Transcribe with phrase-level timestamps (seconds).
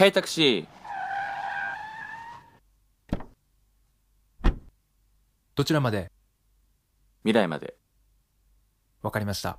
[0.00, 4.48] ヘイタクシー。
[5.54, 6.10] どちらまで？
[7.22, 7.74] 未来まで。
[9.02, 9.58] わかりました。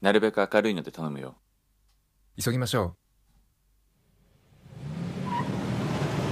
[0.00, 1.36] なるべく明るいので頼むよ。
[2.42, 2.96] 急ぎましょ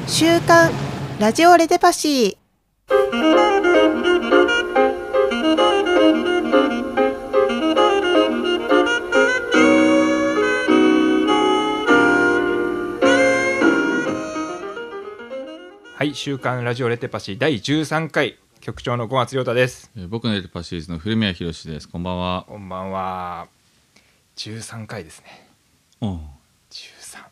[0.08, 0.72] 週刊
[1.20, 3.53] ラジオレテパシー
[15.96, 19.90] はい、週刊ラジオレテパシー第13回局長の小松亮太です。
[19.96, 21.88] えー僕のエルパシーズの古宮宏です。
[21.88, 22.44] こんばんは。
[22.48, 23.46] こんばんは。
[24.36, 25.48] 13回ですね。
[26.00, 26.20] うん。
[26.70, 27.24] 13。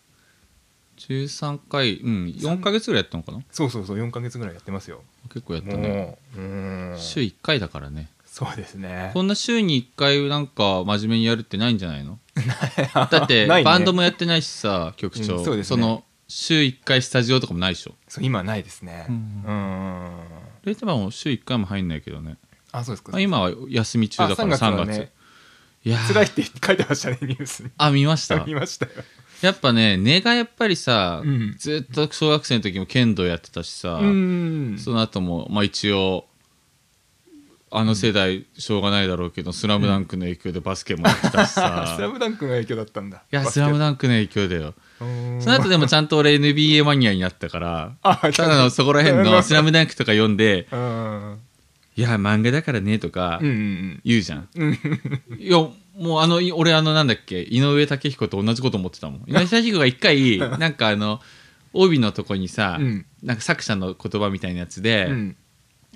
[0.98, 3.40] 13回、うん、4ヶ月ぐらいやったのかな？
[3.50, 5.02] そうそうそう、4ヶ月ぐらいやってますよ。
[5.32, 5.88] 結構やったね。
[5.88, 6.98] もう、うーん。
[6.98, 8.08] 週1回だからね。
[8.26, 9.10] そうですね。
[9.12, 12.18] こんな週に1回なんか真面目にやるってないんじゃないの？
[13.10, 15.38] だって、 ないねバンドもやってないしさ、局長。
[15.38, 16.04] うんそうですねの、
[16.34, 17.94] 週1回スタジオとかもないでしょ？
[18.08, 19.06] そう今はないですね。
[19.08, 19.50] ううんー
[20.08, 20.18] ん。
[20.64, 22.36] レイテバも週1回も入んないけどね。
[22.72, 23.20] あ、そうですかまあ、。
[23.20, 24.86] 今は休み中だからあ3 3月。
[24.86, 25.12] 月はね
[25.84, 27.70] いやー辛いって書いてましたね、ニュースに。
[27.76, 28.92] あ、見ました 見ましたよ。
[29.42, 34.76] やっぱね、根がやっぱりさ、うんずっと小学生の時も剣道やってたしさ、うん。
[34.78, 36.28] その後も、まあ一応、
[37.72, 41.94] あの世代、しょうがないだろうけど、スラムダンクの影響でバスケもやってたしさ。
[41.96, 43.16] スラムダンクの影響だったんだ。
[43.32, 44.74] いや、スラムンダンクの影響だよ。
[45.38, 51.38] クその後でもちゃんと俺 NBA マニアになったから、あ、ただのそこら辺のスラムダンクとか読んで、うん。
[51.96, 54.48] いや、漫画だからねとか言うじゃん。
[54.54, 54.78] うん。
[55.38, 55.58] いや、
[55.98, 59.20] もうあの、い俺あのなんだっけ、井上武彦と同じこと思ってたもん。
[59.26, 61.20] 井上武彦が一回、なんかあの、
[61.74, 65.36] 帯のとこにさ、うんなんか作者の言葉みたいなやつで、うん。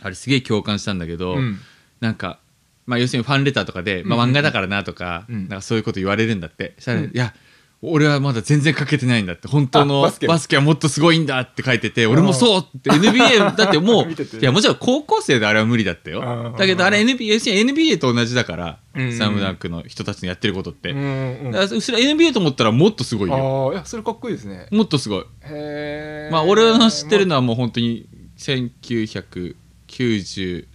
[0.03, 1.59] あれすげえ共感したんだけど、うん。
[2.01, 2.39] なんか、
[2.87, 6.77] まあ、要するにファンレターとかで、まあ、漫画だからなとか,、うんなんかそういうこと言われるんだって、
[7.13, 7.35] いや
[7.83, 10.57] 俺はまだ全然書けてないんだって本当のあバスケ。
[10.57, 19.03] はもっとすごいんだって書いてて俺もそうって NBA だってもう いやもちろん高校生であれは無理だったあよーだけどあれ NBA, NBA と同じだから、うん。
[19.03, 21.53] うんスラムダンクの人たちのやってることって、うんうん。
[21.53, 23.67] だからそれ NBA と思ったらもっとすごいよ。
[23.69, 24.67] ああ、いや、それかっこいいですね。
[24.71, 25.21] もっとすごい。
[25.21, 26.29] へえ。
[26.33, 28.07] まあ俺の知ってるのはもう本当に
[28.39, 30.67] 1990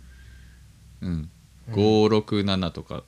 [1.01, 1.29] うん。
[1.71, 3.03] 567とか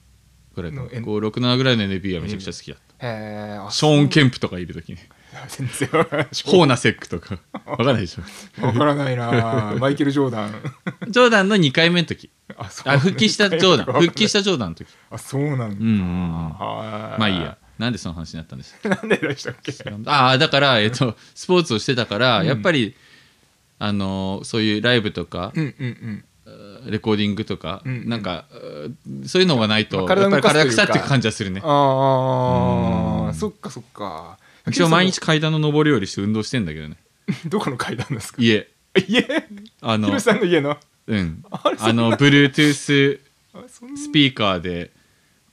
[0.55, 3.59] ぐらいの N- 567ぐらいの NBA はめちゃくちゃ好きだった、へえ。
[3.59, 5.09] あショーン・ケンプとかいる時ね。
[5.47, 5.89] 全然。
[6.45, 7.39] ホーナセックとか。
[7.65, 8.65] わかんないでしょ。
[8.65, 9.75] わからないな。
[9.79, 10.53] マイケル・ジョーダン。
[11.09, 12.29] ジョーダンの2回目の時。
[12.55, 14.01] あ、あ復帰したジョーダン。
[14.01, 14.87] 復帰したジョーダンの時。
[15.09, 15.65] あ、そうなんだ。
[15.67, 17.57] うんまあいいや。
[17.79, 19.73] なんでその話になったんですなんででしたっけ？
[20.05, 22.95] ああだから、えっと、スポーツをしてたから、やっぱり
[23.79, 26.25] あのそういうライブとか、うんうんうん。
[26.85, 28.45] レコーディングとか、うんなんか
[29.05, 30.07] うんそういうのがないと、まあ
[30.41, 31.61] 体やって感じはするね。
[31.63, 33.33] ああ、うん。
[33.33, 34.37] そっかそっか。
[34.67, 36.97] 一応毎日階段の上り下りして運動してんだけどね。
[37.47, 38.41] どこの階段ですか？
[38.41, 38.67] 家。
[39.07, 39.25] 家？
[39.81, 40.77] あのヒロさんの家の？
[41.07, 41.43] うん。
[41.51, 44.91] あの Bluetooth スピーカーで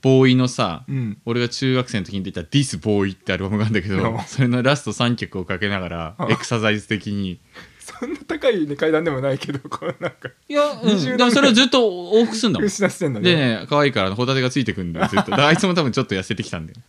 [0.01, 1.17] ボーイのさ、うん。
[1.25, 4.19] 俺が中学生の時に出た「This Boy」ってアルバムがあるんだけどうん。
[4.25, 6.31] それのラスト3曲をかけながらうん。
[6.31, 7.39] エクササイズ的に
[7.99, 10.29] そんな高い、ね、階段でもないけど こうなんか。
[10.47, 12.69] いや、うん、20でもそれをずっと往復すんだもん。
[12.69, 13.59] 失してんだでね。
[13.61, 16.79] ね可愛いからホタテがついてくんだよずっと あいつも多分ちょっと痩せてきたんだよ。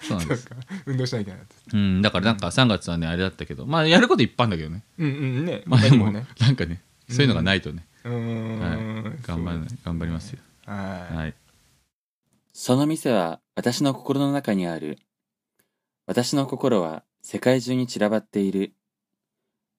[0.00, 0.42] そうなんです。
[0.42, 0.66] そうか。
[0.86, 1.40] 運動しなきゃいけない。
[1.72, 3.66] うん、だからなんか3月はねあれだったけど。
[3.66, 4.82] まあやることいっぱいんだけどね。
[4.98, 5.10] うんう
[5.42, 5.62] んね。
[5.66, 6.26] まあでもね。
[6.40, 8.60] なんかねそういうのがないとね、うーん。
[8.60, 10.38] はい、頑張る頑張りますよ。
[10.66, 11.16] はい。
[11.16, 11.34] はい。
[12.52, 14.98] その店は私の心の中にある。
[16.06, 18.74] 私の心は世界中に散らばっている。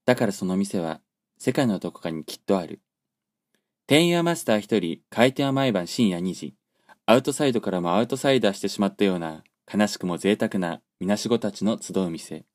[0.05, 1.01] だからその店は
[1.37, 2.79] 世界のどこかにきっとある。
[3.87, 6.55] 店員はマスター一人、開店は毎晩深夜2時。
[7.07, 12.45] アウトサイドからもアウトサイダーしてしまったような、悲しくも贅沢なみなしごたちの集う店。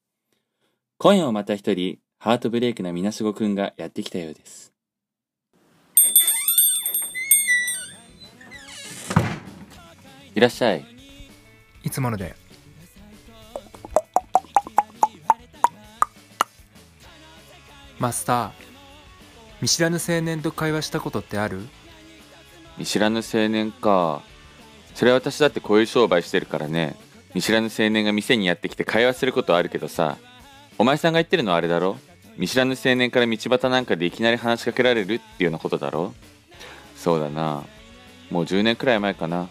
[0.98, 4.72] 今夜もまた一人、ハートブレイクなみなしごくんがやってきたようです。
[10.34, 10.84] いらっしゃい。
[11.82, 12.34] いつもので
[18.00, 18.50] マスター
[19.60, 21.68] 見知らぬ青年と会話したことってある？
[22.78, 24.22] 見知らぬ青年か。
[24.94, 26.96] それは私だってこういう商売してるからね。
[27.34, 30.16] 見知らぬ青年が店にやってきて会話することはあるけどさ。
[30.78, 31.98] お前さんが言ってるのはあれだろ？
[32.38, 36.14] 見知らぬ青年から道端なんかでいきなり話しかけられるっていうようなことだろ？
[36.96, 37.64] そうだな。
[38.30, 39.50] もう10年くらい前かな。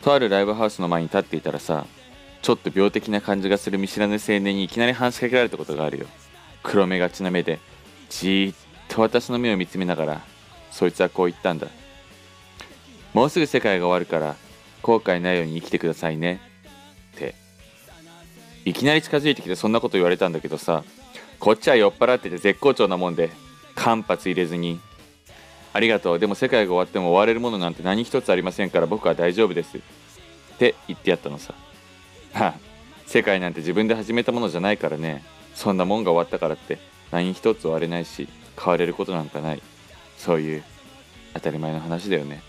[0.00, 1.86] とあるライブハウスの前に立っていたらさ
[2.40, 6.06] ちょっと病的な感じがする見知らぬ青年にいきなり話しかけられたことがあるよ。
[6.62, 7.58] 黒目がちな目で
[8.08, 8.56] じーっ
[8.88, 10.20] と私の目を見つめながら
[10.70, 11.68] そいつはこう言ったんだ。
[13.12, 14.36] もうすぐ世界が終わるから
[14.82, 16.40] 後悔ないように生きてくださいね。
[17.14, 17.34] って。
[18.64, 20.84] いきなり近づいてきてそんなこと言われたんだけどさ
[21.40, 23.30] こっちは酔っ払ってて絶好調なもんで
[23.74, 24.80] 間髪入れずに。
[25.74, 26.18] ありがとう。
[26.18, 29.78] でも世界が終わっても終われるものなんて何一つありませんから僕は大丈夫です。
[29.78, 29.80] っ
[30.58, 31.54] て言ってやったのさ。
[32.34, 32.54] はあ。
[33.06, 35.24] 世界なんて自分で始めたものじゃないからね。
[35.54, 36.78] そんなもんが終わったからって
[37.10, 38.28] 何一つ終われないし
[38.58, 39.62] 変われることなんかない。
[40.16, 40.64] そういう
[41.34, 42.42] 当たり前の話だよね。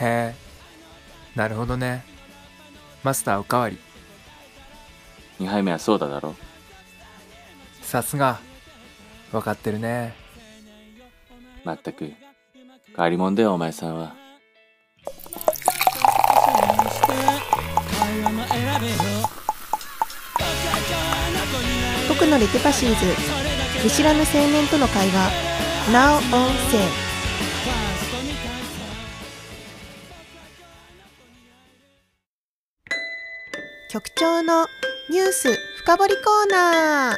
[0.00, 0.34] へえ。
[1.34, 2.04] なるほどね。
[3.02, 3.78] マスターおかわり。
[5.40, 6.34] 2杯目はそうだだろ。
[7.82, 8.40] さすが。
[9.30, 10.14] 分かってるね。
[11.64, 12.04] まったく。
[12.04, 12.16] 変
[12.96, 14.14] わり者だよお前さんは
[22.28, 22.94] のレテパシーズ。
[23.82, 25.30] 見知らぬ青年との会話。
[25.90, 27.08] Now on Say
[33.90, 34.66] 局長の
[35.08, 35.48] ニュース
[35.78, 37.16] 深掘りコーナー。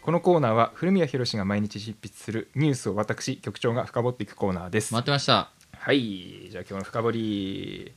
[0.00, 4.94] このコーナーは古宮宏が毎日執筆するニュースを私局長が深掘っていくコーナーです。
[4.94, 5.52] 待ってました
[5.82, 7.92] はいじゃあ今日の深掘り。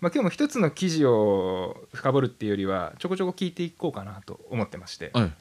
[0.00, 5.10] まあ今日も一つの記事を深掘るっていうよりはちょこちょこ聞いていこうかなと思ってまして。
[5.12, 5.32] はい。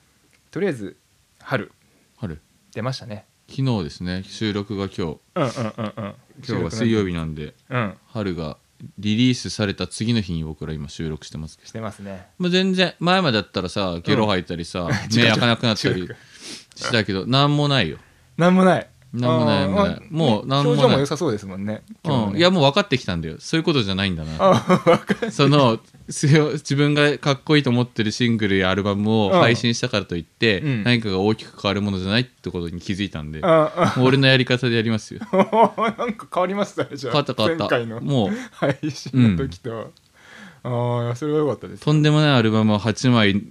[0.50, 0.98] とりあえず
[1.40, 1.72] 春。
[2.18, 2.42] 春。
[2.74, 3.28] 出ましたね。
[3.48, 4.24] 昨日ですね。
[4.26, 5.02] 収録が今日。
[5.02, 6.16] うんうんうんうん。
[6.44, 7.94] 今日は水曜日なんでうん。
[8.08, 8.58] 春が
[8.98, 11.68] リリースされた次の日に僕ら今収録してますけど。
[11.68, 12.26] してますね。
[12.40, 16.10] もう全然前までだったらさゲロ吐いたりさ、 違う目開かなくなったり
[16.76, 18.00] したけどなんもないよ。
[18.36, 19.96] なんもないなんもないもない。
[19.96, 20.82] あもうなんもない。
[20.82, 22.40] 表情も良さそうですもんね今日もうん、ね。
[22.40, 23.36] いやもう分かってきたんだよ。
[23.40, 24.66] そういうことじゃないんだな。
[25.32, 25.80] その
[26.10, 29.40] す自分がかっこいいと思ってるシングルやアルバムをうん。
[29.40, 30.84] 配信したからといって、うん。
[30.84, 33.42] 何かが大きく変わるものじゃないってことに気づいたんで、
[34.02, 35.22] 俺のやり方でやりますよ。
[35.32, 37.14] あ なんか変わりましたねじゃあ。
[37.14, 37.78] 変わった変わった。
[37.78, 38.02] 前回の。
[38.02, 38.30] もう。
[38.52, 39.92] 配信の時と、
[40.64, 43.44] ああそれは良かったですとんでもないアルバムを8枚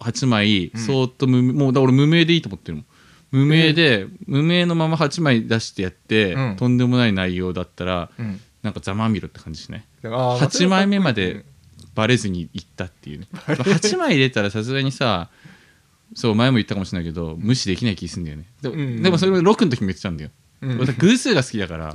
[0.00, 2.86] 8枚そーっと無名もうだ俺無名でいいと思ってるもん
[3.32, 6.56] 無名で、無名のまま8枚出してやって、うん。
[6.56, 8.40] とんでもない内容だったらうん。
[8.62, 9.84] なんかざまあみろって感じしない？
[10.04, 11.44] あー8枚目まで
[11.96, 13.26] バレずにいったっていうね。
[13.32, 15.30] 8枚入れたらさすがにさ
[16.14, 18.44] そう前も言ったかもしれないけど無視できない気すんだよね。
[18.60, 19.02] でも,、うん。
[19.02, 20.30] でもそれを6の時も言ってたんだよ、
[20.62, 21.92] 偶数が好きだから。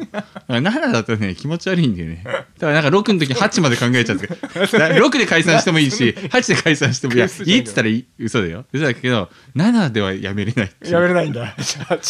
[0.49, 2.21] 7だとね気持ち悪いんだよね。
[2.23, 4.27] だからなんか6の時8まで考えちゃって。
[4.27, 8.65] 6で解散してもいいし8で解散してもいやいいっつったらいい嘘だよ。
[8.73, 11.55] 嘘だけど7ではやめれないやめれないんだ。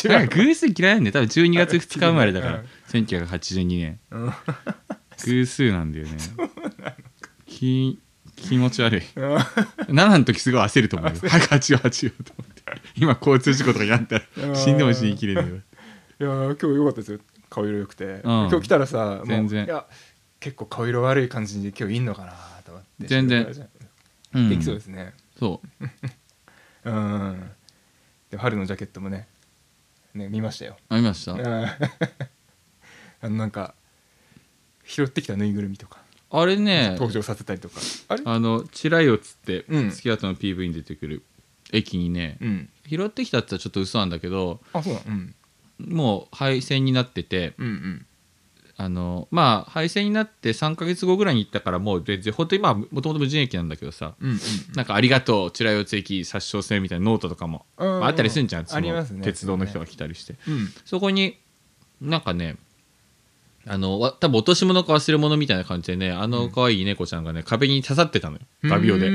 [0.05, 1.13] なんか偶数嫌いなんだよ。
[1.13, 2.53] 多分12月2日生まれだから。
[2.55, 3.99] うん1982年。
[4.11, 4.33] うん。
[5.25, 6.17] 偶数なんだよね。
[7.45, 7.99] き
[8.35, 9.01] 気持ち悪い。
[9.15, 9.35] うん。
[9.35, 11.17] 7の時すごい焦ると思うよ。
[11.27, 12.63] 早く8を8をと思って。
[12.95, 14.55] 今交通事故とかになったら。
[14.55, 15.57] 死んでも死にきれないよ
[16.19, 17.19] いやー今日良かったですよ。
[17.47, 18.21] 顔色良くて、ん。
[18.23, 19.65] 今日来たらさもう全然。
[19.65, 19.85] いや
[20.39, 22.33] 結構顔色悪い感じで今日いんのかな
[22.65, 23.07] と思って。
[23.07, 23.69] 全然。
[24.33, 24.49] うん。
[24.49, 25.13] できそうですね。
[25.39, 25.61] そ
[26.83, 26.89] う。
[26.89, 27.51] うん。
[28.31, 29.27] で春のジャケットもね
[30.15, 30.77] ね見ましたよ。
[30.89, 31.33] ありました。
[31.33, 31.39] うん。
[31.45, 31.69] あ
[33.23, 33.75] のなんか
[34.85, 36.01] 拾ってきたぬいぐるみとか。
[36.31, 37.79] あれね登場させたりとか。
[38.07, 38.23] あれ？
[38.25, 39.91] あのチライオっつってうん。
[39.91, 41.23] スキトの PV に出てくる
[41.71, 42.69] 駅にねうん。
[42.87, 45.35] 拾ってきたって言ったらちょっと嘘なんだけどあそうなのうん
[45.79, 48.05] もう廃線になっててうんうん。
[48.79, 54.39] あのまあ廃線になって3ヶ月後ぐらいに行ったからもう全然本当にまあもともと無人駅なんだけどさうんうん
[54.75, 60.35] なんか「ありがとうチライオツ駅殺傷戦」みたいなノートとかも、うんうんまああったりするんじゃんそのね鉄道の人が来たりして。
[60.47, 60.69] うん。
[60.85, 61.37] そこに
[61.99, 62.57] なんかね
[63.65, 69.09] あのわ多分落とし物か忘れ物みたいな感じでねあの可愛い猫ちゃんがね壁に刺さってたのよ画鋲で。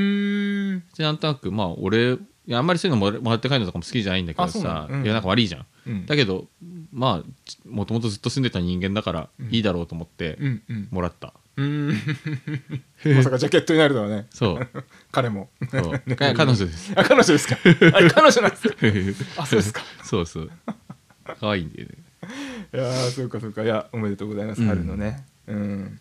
[0.97, 2.17] でなんとなくまあ俺
[2.51, 4.97] あんまりそういうのもらって帰るのとかも好きじゃないんだけどさ、の？
[4.97, 5.05] うん。
[5.05, 5.65] いやなんか悪いじゃん。
[5.85, 6.05] うん。
[6.05, 6.47] だけど
[6.91, 10.87] まあちもともとずっと住んでた人間だからいいだろうと思ってうんうん。
[10.91, 11.33] もらった。
[11.55, 11.89] うん。
[13.05, 14.27] まさかジャケットになるとはね。
[14.31, 14.67] そう。
[15.11, 15.49] 彼も。
[15.69, 16.15] そう。
[16.15, 16.93] か 彼女です。
[16.95, 17.57] あ彼女ですか。
[17.63, 18.69] あれ彼女なんです
[19.25, 19.41] か。
[19.43, 19.81] あそうですか。
[20.03, 20.51] そうそう。
[21.39, 21.95] 可愛いんだよね。
[22.73, 23.63] いやーそうかそうか。
[23.63, 24.67] いやおめでとうございます、うん。
[24.67, 25.25] 春のね。
[25.47, 25.99] うん。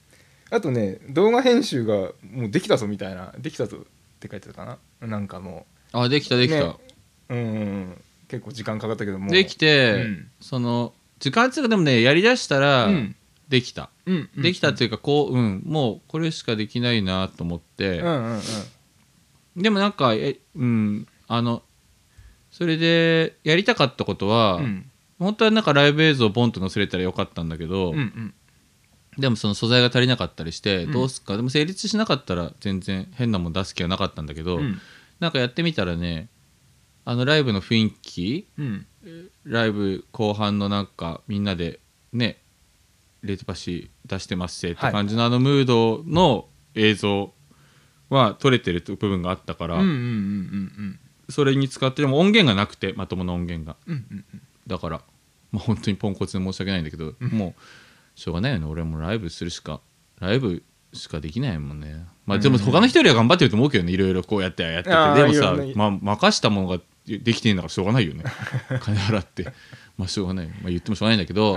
[0.51, 3.35] あとね動画編集がもうできたぞみたいな。
[3.39, 3.81] できたぞっ
[4.21, 5.07] て書いてたかな。
[5.07, 6.61] なんかもあできたできた。
[6.61, 6.77] ね。
[7.29, 9.31] ううん結構時間かかったけども。
[9.31, 10.31] できて、うん。
[10.41, 13.17] その時間っていうかでもねやりだしたらうん。
[13.51, 13.91] できた。
[14.07, 14.43] うんうん。
[14.43, 15.63] できたっていうかこううん。
[15.67, 17.99] もうこれしかできないなと思って。
[17.99, 18.39] うんうんう
[19.61, 19.63] ん。
[19.63, 21.07] でもなんかえうん。
[21.29, 21.63] あの
[22.51, 24.91] それでやりたかったことは、うん。
[25.19, 28.35] 本当はなんかライブ映像をボンと載せれたらよかったんだけど、うんうん。
[29.19, 30.93] でもその素材が足りなかったりして、うん。
[30.93, 31.37] どうすっか。
[31.37, 34.81] でも成立しなかったら全然変なもん出す気はなかったんだけど、うん。
[35.21, 36.31] なんかやってみたらね
[37.05, 38.87] あのライブの雰囲気うん。
[39.45, 41.81] ライブ後半のなんかみんなで
[42.13, 42.39] ね
[43.23, 47.33] レートパシ出してますせって感じのあのムードの映像
[48.11, 54.43] は撮れてる部分があったから、うんうんうんうんそれに使ってでも音源がなくてまともな音源がうんうんうん。
[54.67, 55.01] だから、
[55.51, 58.67] まあ、本当にポンコツで申し訳ないんだけど、もうしょうがないよね。
[58.67, 59.81] 俺はもうライブするしか
[60.21, 62.05] ライブしかできないもんね。
[62.27, 63.93] まあでも他の人よりは頑張ってると思うけどね。
[63.93, 65.23] いろいろこうやってやってて。
[65.23, 68.25] でもさまあ、任したものができてんだからしょうがないよね。
[68.81, 69.53] 金払って。
[69.99, 71.53] まあしょうがない、まあ、言ってもしょうがないんだけど、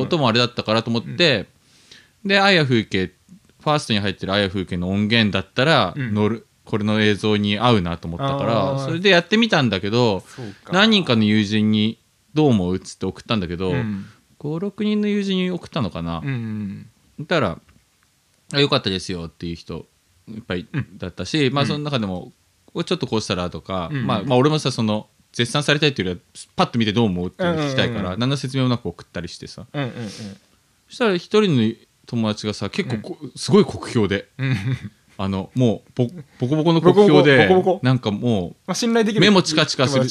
[0.00, 1.46] 音もあれだったからと思って、
[2.24, 3.12] で「愛や風景」
[3.60, 6.14] ファーストに入ってる「愛や風景」の音源だったらうん。
[6.14, 8.84] 乗る、これの映像に合うなと思ったかあらー。
[8.84, 10.24] それでやってみたんだけど
[10.70, 11.98] 何人かの友人に
[12.34, 14.06] 「どう思う?」っつって送ったんだけど、うん。
[14.38, 16.86] 56人の友人に送ったのかな、うん
[17.18, 17.58] うんたら
[18.54, 19.86] あ「よかったですよ」っていう人
[20.28, 20.66] いっぱい
[20.96, 22.32] だったし、まあその中でも
[22.72, 24.06] ちょっとこうしたらとか、うん。
[24.06, 29.66] まあ、まあ俺もさその絶賛されたいっていうよりはパッと見てどう思うっていうのを聞きたいから、うんうんうん何の説明もなく送ったりしてさ。
[29.72, 29.90] うんうん
[30.88, 31.72] そしたら一人の
[32.06, 34.50] 友達がさ結構こ、すごい酷評でうん。
[34.50, 34.56] うん
[35.18, 36.06] あのもうボ
[36.38, 37.46] ボコボコの酷評で
[37.82, 40.06] なんかもまあ信頼できる目もチカチカする。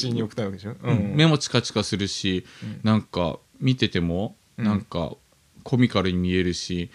[1.16, 2.46] 目もチカチカするし、
[2.84, 4.64] なんか見ててもうん。
[4.64, 5.14] なんか
[5.64, 6.90] コミカルに見えるし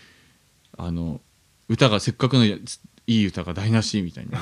[0.78, 1.22] あの
[1.68, 4.40] 歌がせっかくのやついい歌が台無しみたいな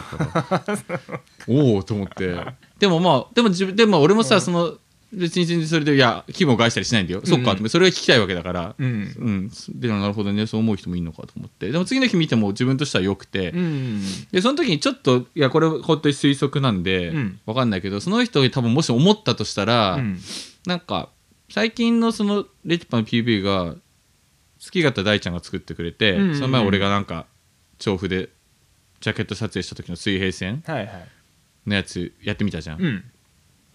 [1.47, 2.37] おおと思って。
[2.79, 4.77] でもまあでも自分でも俺もさ、その
[5.13, 7.55] 別に全然それでいや気分を害したりしないんだよ、そっか。
[7.69, 8.75] それが聞きたいわけだから。
[8.77, 9.15] うん。
[9.17, 10.47] うん、でなるほどね。
[10.47, 11.71] そう思う人もいるのかと思って。
[11.71, 14.01] でも次の日見ても自分としては良くて、うん
[14.31, 17.39] でその時にちょっといやこれ本当に推測なんで、うん。
[17.45, 20.19] わかんないけどその人が多分もし思ったとしたら、うん。
[20.65, 21.09] なんか
[21.49, 23.75] 最近のそのレティパの PV が
[24.59, 26.35] 月形大ちゃんが作ってくれて、うんうんうん。
[26.35, 27.27] その前俺がなんか
[27.77, 28.29] 調布で
[29.03, 31.07] ジャケット撮影した時の水平線はいはい。
[31.67, 33.03] のやつやってみたじゃん、うん。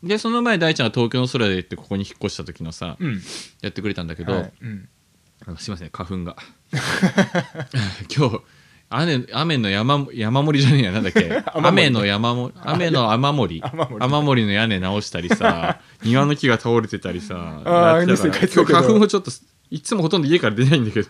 [0.02, 3.20] でその前大ちゃんが東京の空で行ってここに引っ越した時のさ、うん。
[3.60, 4.52] やってくれたんだけど、はい。
[4.62, 4.88] うん。
[5.46, 6.34] あすいません花粉が。
[8.14, 8.40] 今日
[8.90, 11.42] 雨雨の山山盛りじゃねえやなんだっけ？
[11.54, 13.60] 雨の山も雨の雨漏り。
[13.64, 18.04] 雨漏り雨漏りの屋根直したりさ庭の木が倒れてたりさあーやってたから。
[18.06, 18.62] ニュースに書いてたけど。
[18.62, 19.30] 今日花粉をちょっと
[19.70, 21.08] いつもほとんど家から出ないんだけど。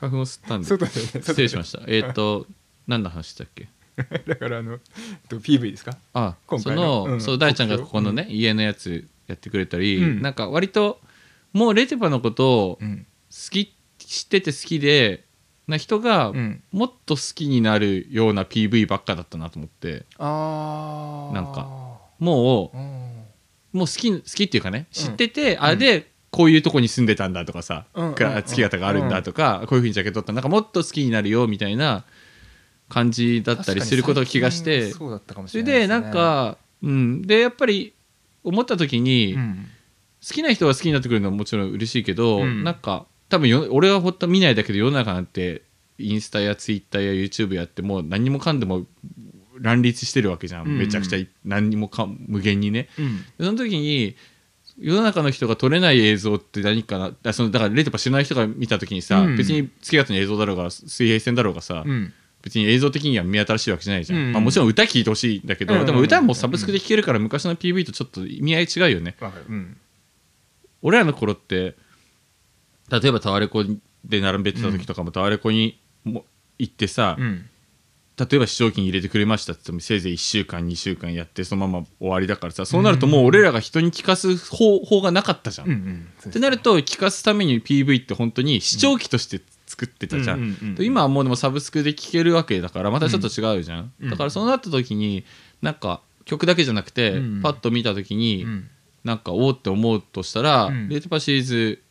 [0.00, 0.66] 花粉を吸ったんで。
[0.66, 1.00] 外でね。
[1.22, 1.80] 失礼しました。
[1.86, 2.46] えっ、と
[2.86, 3.68] 何の話だっけ？
[4.26, 4.78] だからあの
[5.28, 5.96] と PV ですか？
[6.14, 6.82] あそ今回の。
[6.82, 7.20] の、うん。
[7.20, 10.22] そう大ちゃんがここのね、家のやつやってくれたり、うん。
[10.22, 11.00] なんか割と
[11.52, 13.06] もうレティパのことをうん。
[13.30, 15.24] 好き知ってて好きで
[15.66, 16.62] な人がうん。
[16.72, 20.04] もっと好きになるような PV ばっかだったなと思って。
[20.18, 21.68] ああなんか。
[22.18, 22.80] もうん。
[23.74, 25.62] うもう好き好きっていうかね知ってて、ん。
[25.64, 28.08] あれでこういうとこに住んでたんだとかさ、うん。
[28.08, 28.14] うん。
[28.16, 32.04] が月形があるんだとか、こういうふうにジャケット取ったなんかもっと好きになるよみたいな
[32.88, 37.94] 感じだったりすることを気がしてそうだったかもしそれれないでなんか、うん、でやっぱり
[38.42, 39.68] 思った時に、うん
[40.26, 42.64] 好きな人が好きになってくれるのはもちろん嬉しいけど、うん。
[42.64, 45.62] なんか多分よ俺はほんと見ないだけで世の中なんて
[45.98, 48.86] インスタやツイッターや YouTube やってもう何もかんでも
[49.58, 50.78] 乱立してるわけじゃん、うん。
[50.78, 52.88] めちゃくちゃ何にもか無限にね。
[52.98, 53.18] うん。
[53.38, 54.16] でその時に
[54.78, 59.36] 世の中の人が撮れない映像って何かなあそのだからレートパ知らない人が見た時にさ、うん。
[59.36, 62.14] 別に月形の映像だろうが水平線だろうがさ、うん
[62.44, 69.16] 別に映像的には目新しいわけじゃないじゃん、うんまあ、もちろん歌聴いてほしいんだけど、うんでも歌もサブスクで聴けるから昔の PV とちょっと意味合い違うよね。
[69.48, 69.76] うん。
[70.82, 71.74] 俺らの頃って
[72.90, 73.64] 例えばタワレコ
[74.04, 76.26] で並べてた時とかもタワレコにも
[76.58, 77.48] 行ってさ、うん。
[78.16, 85.68] 例えば視聴金入れてくれましたって言ってもせいぜい1週間2週間やってそのまま終わりだからさそうなるともう俺らが人に聞かす方法がなかったじゃん。
[85.68, 86.08] うんうん。
[86.28, 89.40] ってなると聞かすために PV って本当に視聴器として
[89.74, 90.38] 作ってたじゃん。
[90.38, 93.92] うんうんうんで今はもうでもサブスクで聴けるわけだからまたちょっと違うじゃん。
[94.00, 94.10] うん。
[94.10, 95.24] だからそうなった時に
[95.62, 97.42] なんか曲だけじゃなくて、うん。
[97.42, 98.68] パッと見た時に、うん。
[99.02, 100.88] なんかおおって思うとしたら、うん。
[100.88, 101.82] レートパシリーズ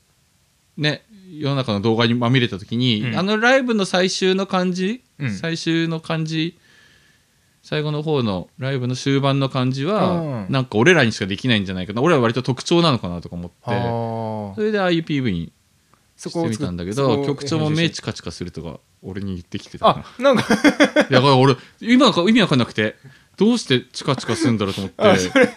[0.77, 3.17] ね世の中の動画にまみれた時に、うん。
[3.17, 5.31] あのライブの最終の感じ、うん。
[5.31, 6.57] 最終の感じ
[7.63, 10.45] 最後の方のライブの終盤の感じは、うん。
[10.49, 12.01] なんか俺らにしかできないんじゃないかな。
[12.01, 13.55] 俺は割と特徴なのかなとか思って。
[13.65, 15.52] あそれでああいう PV に
[16.23, 20.43] そこをみたんだけど曲調も目チカチカするとか俺に言ってきてたなあなんか。
[20.55, 20.57] い
[21.13, 22.95] やだから俺今か意味わかんなくて
[23.35, 25.03] どうしてチカチカするんだろうと思って。
[25.03, 25.49] あそれ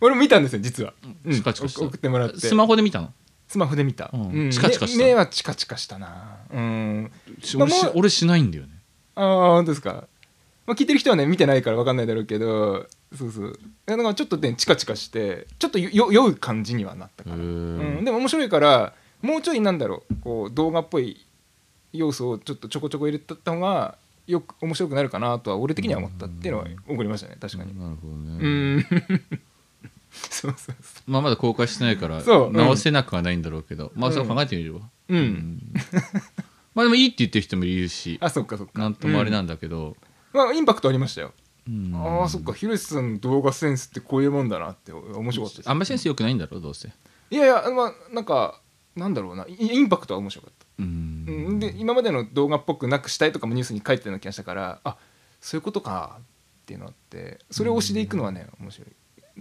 [0.00, 0.92] 俺も見たんですよ実は。
[1.24, 1.32] うん。
[1.32, 2.38] チカチカ送ってもらって。
[2.38, 3.12] スマホで見たの？
[3.48, 4.10] スマホで見た。
[4.12, 4.30] うん。
[4.30, 4.50] うん。
[4.52, 4.98] チカチカした。
[4.98, 6.36] 目目はチカチカしたな。
[6.52, 7.10] うん。
[7.58, 8.70] 俺俺しないんだよね。
[9.16, 10.06] ああ本当ですか。
[10.66, 12.86] まあ聞いてる人はね見てないから分かんないだろうけど
[13.16, 13.58] そうそう。
[13.88, 17.40] いやなんかちょっとねチカチカしてちょっとよよ酔う感じにはなったかな、へー。
[17.40, 18.92] うん、でも面白いから
[19.22, 21.24] もうちょいなんだろうこう動画っぽい
[21.92, 23.96] 要素をちょっとちょこちょこ入れてった方が
[24.26, 27.78] よく面白くなるかなとは俺的には思ったっていうのは怒りましたね確かに。
[27.78, 28.86] なるほどね、うん。
[30.10, 32.46] そうそうそまあまだ公開してないからそう。
[32.48, 32.52] うん。
[32.54, 35.60] 直せなくはないんだろうけど、まあそう考えてみれば、うん、
[36.74, 38.80] まあでもいいって言ってる人もいるしあそっかそっか。
[38.80, 39.96] なんともあれなんだけど、
[40.32, 41.32] まあインパクトありましたよ、
[41.68, 41.92] うん。
[41.94, 46.88] ああそっかひろしさんの動画センスってこういうもんだなって面白かったですあんまりセンス良くないんだろうどうせ。
[47.30, 48.60] いやいやまあなんか
[48.96, 49.46] なんだろうな。
[49.46, 51.24] イインパクトは面白かった、うん。
[51.28, 54.96] うん、で今までの動画っぽくなくしたいとかもニュースに書いてたような気がしたからあ
[55.40, 56.22] そういうことかっ
[56.64, 58.88] ていうのあってそれを推しでいくのはね面白い。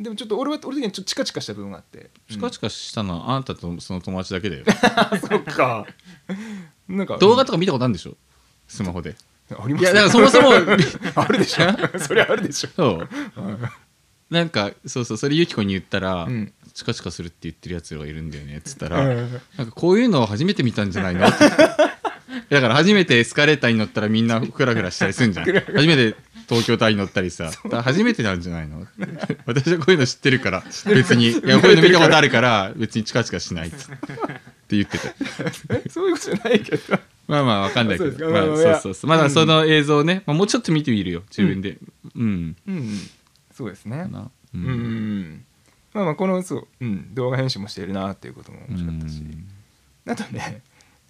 [0.03, 2.09] でもちょっと俺は俺的にはちょっとチカチカした部分があって。
[2.29, 4.65] チカチカしたのはあなたとその友達だけだよ。
[4.67, 5.85] あ そっか。
[6.89, 8.17] なんか動画とか見たことあるんでしょ？
[8.67, 9.15] スマホで。
[9.51, 10.49] ありますいやだからそもそも
[11.15, 11.65] あるでしょ。
[11.99, 12.69] それあるでしょ。
[12.75, 13.09] そう。
[14.29, 19.07] なんかそうそうそれユキコに言ったら、うんチカチカするって言ってるやつがいるんだよねっつったうら、ん。
[19.57, 21.25] なんかこういうのを初めて見たんじゃないの？
[21.25, 21.45] っ て
[22.49, 25.45] だから初めてエスカレーターに乗ったらみんなフラフラしたりするんじゃん。
[25.45, 26.15] 初めて
[26.47, 27.49] 東京タワーに乗ったりさ
[27.81, 28.85] 初めてなんじゃないの？
[29.47, 31.29] 私はこういうの知ってるから別に。
[31.29, 33.89] いやこういうの見たことあるから別にチカチカしないっつっ
[34.67, 35.07] て言ってた。
[35.75, 36.99] えそういうことじゃないけど。
[37.27, 38.29] まあまあわかんないけど。
[38.29, 39.09] まあそうそうそう。
[39.09, 41.77] まだその映像ね、まあ、もうちょっと見てみるよ自分で。
[42.15, 42.99] うん、うん。
[43.55, 44.07] そうですね。
[44.09, 44.31] うん。
[44.53, 45.45] うん
[45.95, 49.23] まあまあこのそう、うん、動画編集もしているなっていうことも面白かったし。
[50.07, 50.61] あとね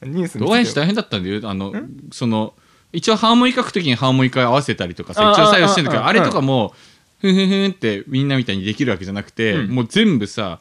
[0.04, 1.42] ニュース動画編集大変だったんだよ。
[1.50, 1.74] あの
[2.12, 2.54] その
[2.94, 6.74] 一応ハーモニカ書くときにハーモニカ合わせたりとかさ一応作業してるんだけどあれとかも
[7.20, 9.72] ふんふんふんってみんなみたいにできるわけじゃなくて、うん。
[9.72, 10.60] もう全部さ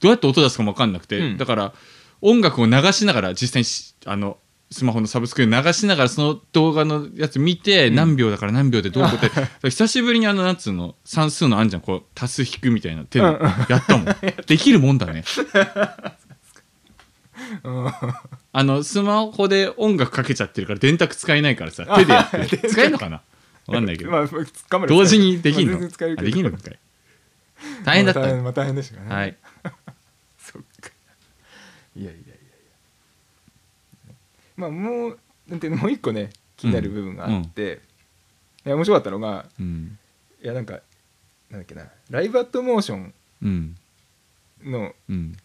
[0.00, 1.38] どうやって音出すかも分かんなくて、うん。
[1.38, 1.72] だから
[2.20, 4.36] 音楽を流しながら実際にしあの
[4.72, 9.30] スマホのサブスクで流しながらその動画のやつ見て、何秒だから何秒でどうこうって。
[9.70, 13.32] 久しぶりにあのなんつうの算数のあんじゃんこう足す引くみたいな手でうん
[13.68, 14.16] やったもん。
[14.46, 15.24] できるもんだね。
[17.62, 17.92] うん。
[18.54, 22.68] あのスマホで音楽かけちゃってるから電卓使えないからさ手でやってる。
[22.68, 23.22] 使えるのかな？
[23.66, 24.26] わかんないけど、まあ
[24.86, 25.88] 同時にできんの、まあ
[26.22, 26.78] できるのかい？
[27.84, 29.14] 大変だった、まあ大変でしたね。
[29.14, 29.36] はい。
[31.94, 32.20] いやいや
[34.56, 35.18] まあもう
[35.48, 37.80] なんていうのもう一個ね気になる部分があって、
[38.64, 39.98] いや面白かったのがうん。
[40.42, 40.80] いやなんか
[41.50, 43.76] なんだっけなライブアットモーションうん。
[44.64, 45.36] のうん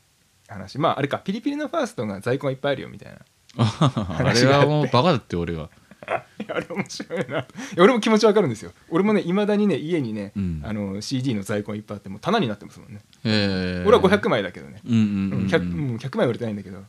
[0.48, 0.78] 話。
[0.80, 3.20] まああれかピリピリのファーストが在庫がいっぱいあるよみたいな
[3.58, 5.70] あれはもうバカだって俺は。
[6.40, 7.40] いやあれ面白いな。
[7.40, 8.72] いや俺も気持ちわかるんですよ。
[8.90, 10.62] 俺もねいまだにね家にね、うん。
[10.64, 13.88] あの CD の在庫がいっぱいあってもう棚になってますもんね、えー。
[13.88, 15.48] 俺は500枚だけどね、うんうんううん。
[15.48, 16.82] ん、100, もう100枚売れてないんだけど。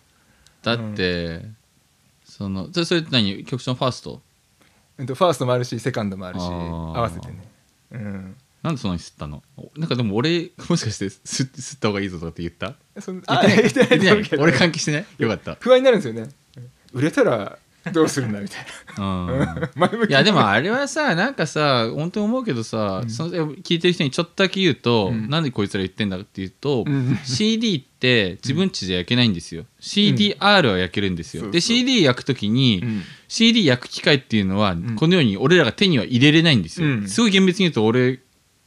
[0.63, 1.43] だって、
[2.39, 3.45] そのそれそれって何？
[3.45, 4.23] 局長ファースト？
[4.97, 6.51] うんとファーストもあるしセカンドもあるしあー。
[6.51, 7.49] 合わせてね。
[7.91, 8.37] うん。
[8.63, 9.43] なんでそんなに吸ったの？
[9.77, 12.75] なんかでも俺もしかして吸吸った方がいいぞとかって言った？
[13.01, 14.45] そん言ってない言ってない言ってない。
[14.45, 15.57] 俺関係してないよかった。
[15.61, 16.31] 不安になるんですよね。
[16.93, 17.59] 売れたら
[17.93, 19.39] どうするんだみたいうん。
[19.39, 25.29] な 前向きいやでもあれはさなんかさ本当に思うけどさ、その聞いてる人にちょっとだけ言うと、うん。
[25.31, 27.19] なんでこいつら言ってんだっていうと、うん。
[27.25, 29.65] CD って自分ちじゃ焼けないんですよ。
[29.81, 33.03] CDR は焼けるんですよ、で CD 焼くときに、うん。
[33.29, 34.97] CD 焼く機械っていうのは、ん。
[34.97, 37.09] このように俺らが手には入れれないんですよ、うん。
[37.09, 38.21] すごい厳密に言うと俺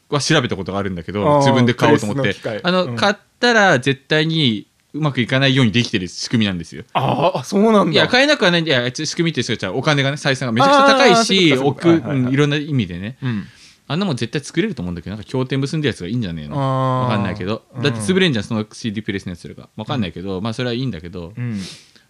[0.09, 2.35] は調べたことがあるんだけど自分で買おうと思って。
[2.63, 2.95] あの、うん。
[2.95, 6.83] 買ったら絶対にうまくいかないようにできてる仕組みなんですよ。
[6.93, 7.91] ああそうなんだ。
[7.93, 12.17] いや買えなくはない仕組みっていうかお金がね採算がめちゃくちゃ高いし置くいいはいはい。
[12.19, 13.17] うんいろんな意味でね。
[13.21, 13.45] うん。
[13.87, 16.57] あんなもん絶対作れると思うんだけどなんか協定結んでるやつがいいんじゃねえの？
[16.57, 17.63] わかんないけど。
[17.75, 17.83] うん。
[17.83, 19.69] だって潰れんじゃんその CD プレスのやつらが。
[19.75, 21.59] わかんないけど、まあそれはいいんだけど、うん。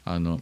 [0.03, 0.39] あの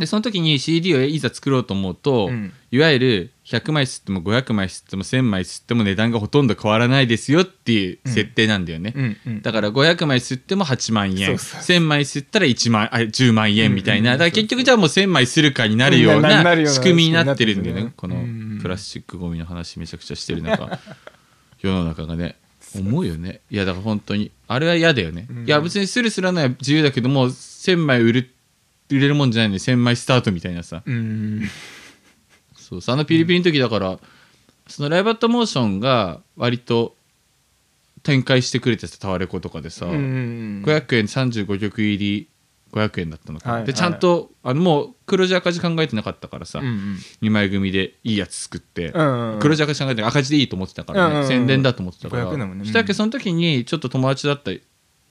[0.00, 2.52] でその時に CD をいざ作ろうと思うと、うん。
[2.72, 9.42] いわゆる100枚吸っても500枚吸っても1000枚吸っても値段がほとんど変わらないですよっていう設定なんだよね、うんうん。
[9.42, 11.26] だから500枚吸っても8万円。
[11.26, 16.22] そうそう1000枚吸ったら1万あ10万円みたいな、だから結局じゃあもう1000枚吸るかになるよううん。
[16.22, 17.92] な仕組みになってるんだよね。
[17.96, 18.16] この
[18.62, 20.78] プラスチックゴミの話めちゃくちゃしてる中
[21.62, 22.36] 世の中がね。
[22.72, 23.40] 思うよね。
[23.50, 24.30] いやだから本当に。
[24.46, 25.44] あれは嫌だよね、うん。
[25.44, 26.44] いや別にするすらない。
[26.44, 28.30] は自由だけども1000枚売る
[28.96, 30.82] 売れるもんじゃないんで1000枚スタートみたいなさ。
[30.84, 31.42] うん。
[32.54, 33.98] そうそうあのピリピリの時だから、
[34.66, 36.94] そのライブアットモーションが割と
[38.02, 40.62] 展開してくれてたタワレコとかでさ、うん。
[40.64, 42.28] 500円35曲入り
[42.72, 46.98] 500円だったのかな、はいでちゃんと、あのもう黒字赤字考えてなかったからさ、うんうん。
[47.22, 54.52] 2枚組でいいやつ作って、うんうん黒字赤字考えて赤字でいいと思ってたからね、うんうん宣伝だと思ってたから、500だもんねうんしたっけその時にちょっと友達だった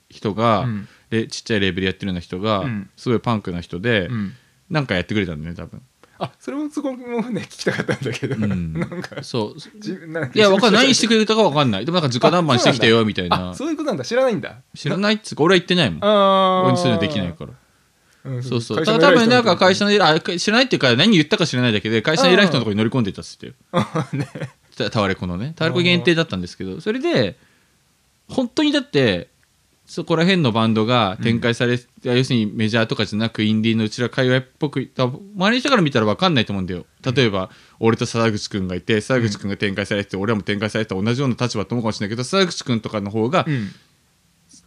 [0.10, 0.84] 人が、うん。
[0.84, 4.34] でちっちゃいレーベルやってるような人が、うんすごいパンクな人で、うん
[4.70, 5.82] なんかやってくれたんだよね多分。
[6.22, 10.84] あそれもそこもね聞きたかったんだけど、うん なんかそういや、わかんない。
[10.84, 11.86] 何してくれたかわかんない。
[11.86, 13.54] でもなんか直談判してきたよ、みたいなあ。
[13.56, 16.00] そういうことなんだ知らないんだ知らないっつうか、俺は言ってないもん。
[16.04, 17.52] あ俺にそういうのできないから。
[18.36, 18.86] らそうそう。
[18.86, 23.54] ただ多分なんか会社の、あ、知らないっていうか、何言ったか知らないだけで、会社の偉い人のところに乗り込んでたっつってよ。
[24.78, 25.54] たタワレコのね。
[25.56, 27.38] タワレコ限定だったんですけど、それで、
[28.28, 29.29] 本当にだって、
[29.90, 36.86] そこら辺のバンドが展開され、要するにメジャーとかじゃなくインディーのうちら界隈っぽく周りの人から見たら分かんないと思うんだよ。
[37.12, 37.50] 例えば、
[37.80, 43.70] 俺と沢口くんがいて沢口くんが展開されてて、俺らも展開されてた同じような立場と思うかもしれないけど沢口くんとかの方が、うん。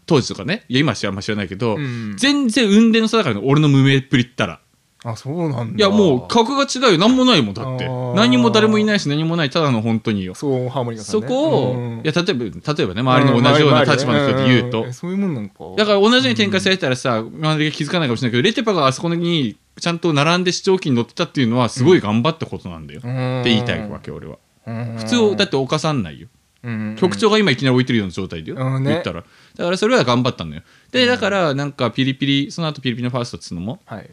[0.07, 0.65] 当時とかね。
[0.69, 2.17] いや今は知らんま知らないけど、うん。
[2.17, 4.61] 全然運転の差だからね俺の無名っぷりったら
[5.05, 5.77] あそうなんだ。
[5.77, 6.99] いやもう格が違うよ。
[6.99, 7.89] 何もないもんだって。
[8.15, 10.35] 何も誰もいないし何もないただの本当によ。
[10.35, 14.89] そうハーモニカさんそねこを、うんいや例えば例えばね周りの同じような立場の人で言うと、んん。
[14.91, 15.65] んそういうもんなのか。
[15.77, 24.39] だから同じように展開されたらさ、周りが気づかないかもしれないけどレテパがあそこにちゃんと並んで視聴器に乗ってたっていうのはすごい頑張ったことなんだよ、らって言いたいわけ俺は。
[24.65, 26.29] 普普通だって犯さんないよ。
[26.63, 26.97] うん。
[26.97, 28.85] 局長が今いきなり置いてるような状態でよ、うん。
[28.85, 28.91] ね。
[28.91, 29.25] 言ったら。
[29.57, 30.63] だからそれは頑張ったのよ。
[30.93, 34.11] でだからなんかピリピリその後ピリピリのファーストっつうのもはい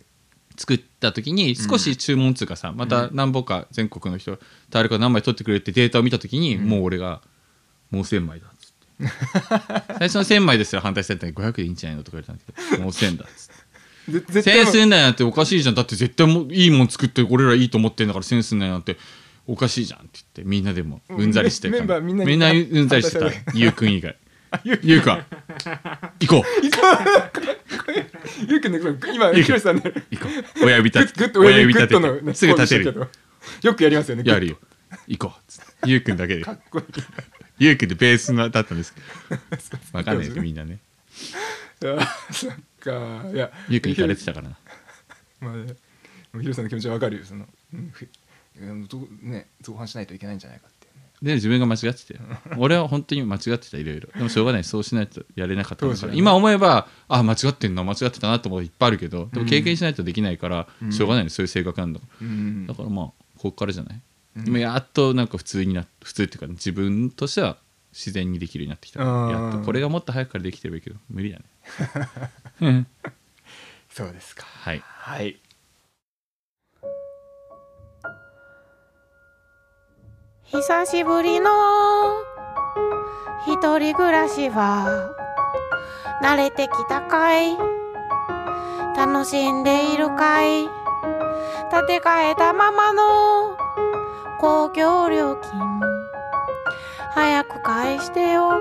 [0.60, 4.38] 作った時に少し注文つうかさ、また何本か全国の人
[4.70, 7.22] 誰か何枚取ってくれってデータを見た時に、もう俺が
[7.92, 8.80] 「もう1000枚だ」っつって。
[10.00, 14.12] 最初の1000枚ですら反対されたのに500でいいんじゃないのとか言われたんだけど もう1000だっつって。
[14.12, 15.76] で絶対1000すんなよなんておかしいじゃん。
[15.76, 18.98] だって絶対もういいもん作って俺らいいと思ってんだから1000すんなよなんて
[19.48, 23.20] おかしいじゃんって言ってみんなでもうんざりしてメンバーみんなうんざりしてた。
[23.22, 24.18] 反対さゆうくん以外
[24.64, 25.26] ゆうくん
[26.20, 26.44] 行こう。
[28.48, 28.80] ゆうくんね
[29.14, 30.28] 今ひろしさんね行こ
[30.62, 30.66] う。
[30.66, 32.34] 親指グ立て親指立てて。
[32.34, 33.10] すぐ立てる
[33.62, 33.76] よ。
[33.76, 34.58] くやりますよねやるよ。
[35.08, 35.34] 行こ
[35.84, 35.88] う。
[35.88, 36.46] ゆうくんだけで。
[37.60, 39.08] ゆうくんでベースのだったんですけど。
[39.98, 40.80] わかんないけどみんなね。
[42.32, 43.30] そっか。
[43.32, 44.58] いやゆうくん行かれてたからな。
[45.42, 45.76] まあね。
[46.40, 47.48] ひろしさんの気持ちはわかるよその。
[49.22, 50.79] ね造反しないといけないんじゃないかって
[51.22, 52.20] で自分が間違ってて。
[52.58, 54.10] 俺は本当に間違ってたいろいろ。
[54.16, 54.64] でもしょうがない。
[54.64, 55.88] そうしないとやれなかった。
[55.88, 62.68] から、ね今思えばあ間違ってんな間違ってたなって思ういっぱいあるけどでも経験しないとできないから、しょうがないねそういう性格なんだうん。
[62.68, 64.02] だからまあここからじゃない、
[64.46, 67.58] 今やっとなんか普通にな普通っていうか自分としては
[67.92, 69.04] 自然にできるようになってきた。
[69.04, 69.60] うんやっと。
[69.60, 71.46] これがもっと早くからできてればいいけど無理だね。
[72.62, 72.88] うん。
[73.90, 74.46] そうですか。
[74.46, 74.82] はい。
[74.86, 75.40] はい
[80.52, 81.52] 久しぶりの
[83.46, 85.14] 一人暮らしは
[86.24, 87.56] 慣れてきたかい？
[88.98, 90.68] 楽しんでいるかい？
[91.70, 93.58] 建て替えたままの
[94.40, 95.52] 公共料金。
[97.14, 98.60] 早く返してよ。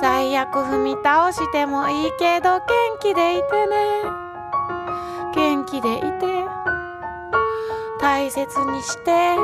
[0.00, 2.64] 最悪踏み倒してもいいけど元
[3.00, 4.02] 気でいてね。
[5.34, 6.46] 元気でいて
[8.00, 9.36] 大切にして。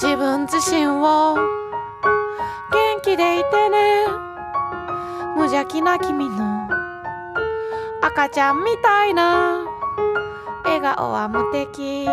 [0.00, 1.34] 自分自身を。
[2.72, 4.06] 元気でいてね。
[5.34, 6.68] 無邪気な君の。
[8.02, 9.64] 赤ちゃんみたいな。
[10.64, 12.06] 笑顔は無敵。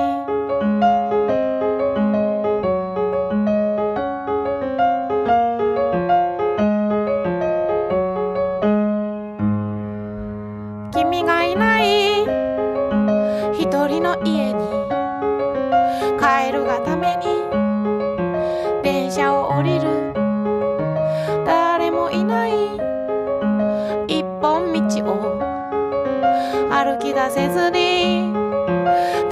[27.29, 28.33] せずに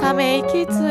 [0.00, 0.81] ため息つ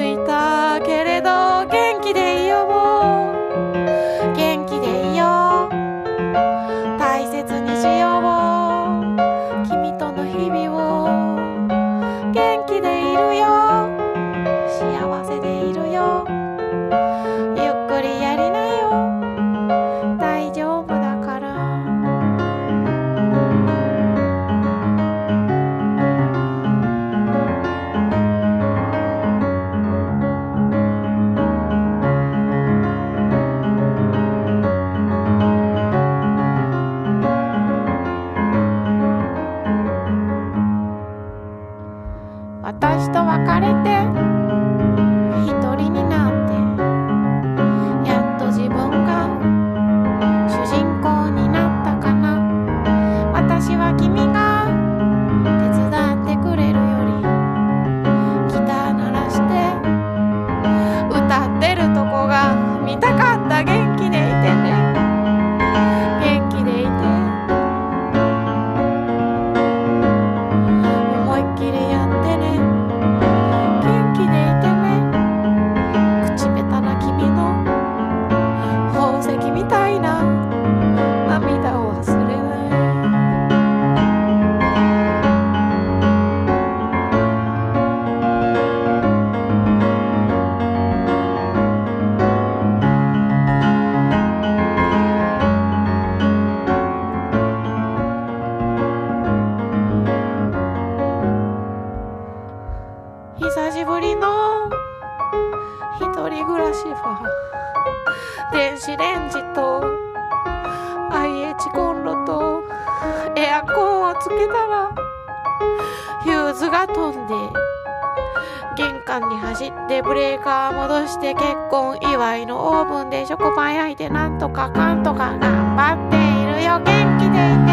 [125.93, 126.79] っているよ。
[126.79, 127.70] 元気でいて。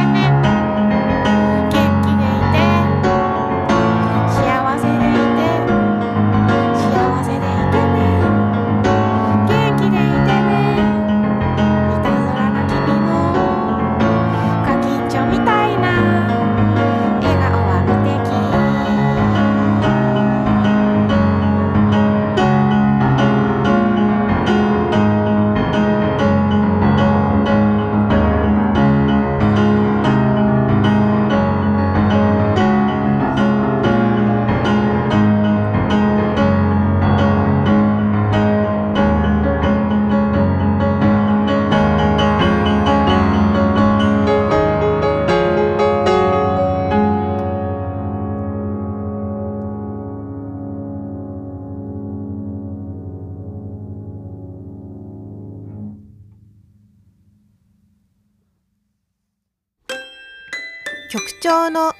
[61.69, 61.93] 局長の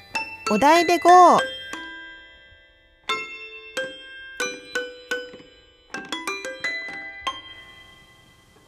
[0.51, 1.09] お題で GO!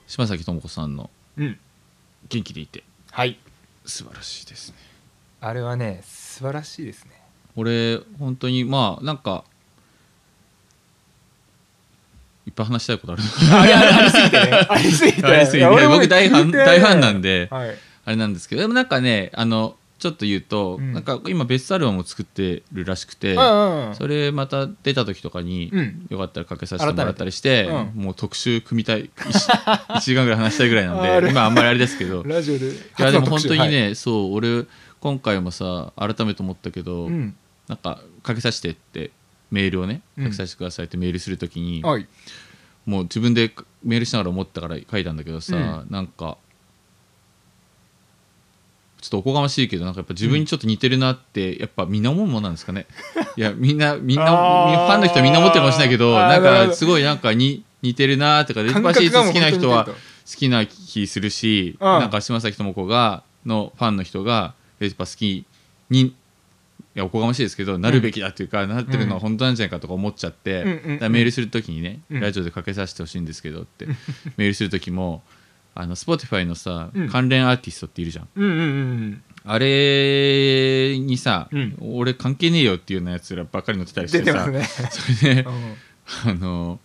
[0.07, 1.59] 島崎智子さんのうん
[2.29, 2.83] 「元気でいて。
[3.11, 3.39] はい」
[3.85, 4.75] 素晴らしいですね。
[5.39, 7.11] あれはね素晴らしいですね。
[7.55, 9.43] 俺本当にまあなんか
[12.45, 13.23] いっぱい話したいことある。
[13.51, 14.67] あれありすぎてね。
[14.69, 15.21] ありすぎて。
[15.87, 17.75] 僕大ファン大ファンなんではい。
[18.05, 18.61] あれなんですけど。
[18.61, 20.93] でもなんかねあのちょっと言うと、うん。
[20.93, 23.95] なんか今ベストアルバムを作ってるらしくて、うんうんうん。
[23.95, 26.07] それまた出た時とかに、うん。
[26.09, 29.11] よかったらかけさせてもらったりして、改めてもう特集組みたい。
[29.15, 31.21] 1, 時間ぐらい話したいぐらいなんあれ。
[31.21, 32.21] で今あんまりあれですけど。
[32.21, 32.73] いラジオで。
[32.97, 33.71] やでも本当にはい。
[33.71, 34.65] ね、そう俺
[34.99, 37.35] 今回もさ改めて思ったけど、うん。
[37.67, 39.11] なんかかけさせてって
[39.51, 40.23] メールをねうん。
[40.23, 42.07] かけさせてくださいってメールするときに、はい。
[42.87, 46.39] もう自分でメールしながら思ったから書いたんだけどさ、なんか
[49.01, 52.85] ちょっとおこがましいけどなんかやっぱ自分にちょっと似てるなってやっぱみんな思うもんなんですかね。
[53.35, 59.93] いやみんなみんなファンの人はみんな思ってるかもしれないけどなんかすごいなんかに似てるなとかレッドパシーズ好きな人は好
[60.37, 61.87] きな気するしうん。
[61.87, 65.45] なんか島崎智子がのファンの人がレッドパ好き
[65.89, 66.15] に
[66.93, 72.19] いやおこがましいですけどなるべきだっていうか、なってるのは本当なんじゃないかとか思っちゃって、うんメールするときにね、うん。
[72.19, 73.87] ラジオでかけさせてほしいんですけどって
[74.35, 75.23] メールするときも
[75.73, 77.10] あの Spotify のさ、うん。
[77.10, 78.27] 関連アーティストっているじゃん。
[78.36, 81.75] うんうんうんあれにさ、うん。
[81.81, 84.63] 俺関係ねえよっていうようなやつらばっかり載ってたりしてさ、出てますね。
[84.91, 85.75] それでうん。
[86.31, 86.79] あの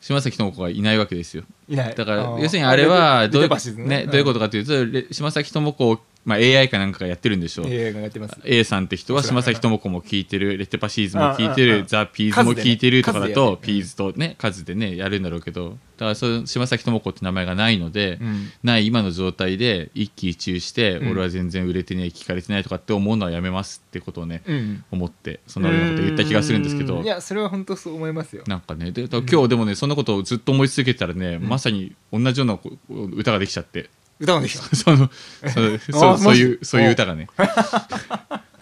[0.00, 1.44] 島崎智子がいないわけですよ。
[1.68, 1.94] いない。
[1.94, 2.40] だからー。
[2.40, 4.06] 要するにあれはどういう,、ね。
[4.06, 8.38] どういうことかというとレ島崎智子を、まあ、AI かなんかがやってるんでしょう、AI がやってます。
[8.44, 18.50] A さんって人は島崎智子も聞いてるレテパシーズも聞いてるザ・ピーズも聞いてるとかだと、ピーズとね数でねやるんだろうけどだからそう島崎智子って名前がないので、うん。
[18.62, 21.10] ない今の状態で一喜一憂して、うん。
[21.10, 24.84] 俺は全然売れてねえ聞かれてないとかって思うのはやめますってことをね、うん。
[24.92, 27.00] 思ってそんなようなこと言った気がするんですけど。
[27.00, 28.44] ういやそれは本当そう思いますよ。
[28.46, 32.70] なんかねで今日でもねそんなことをずっと思い続けてたらね、まさに同じようなこ
[33.16, 35.10] 歌ができちゃって歌うんでしょその
[35.46, 37.28] そのそうあそういうそういう歌がね。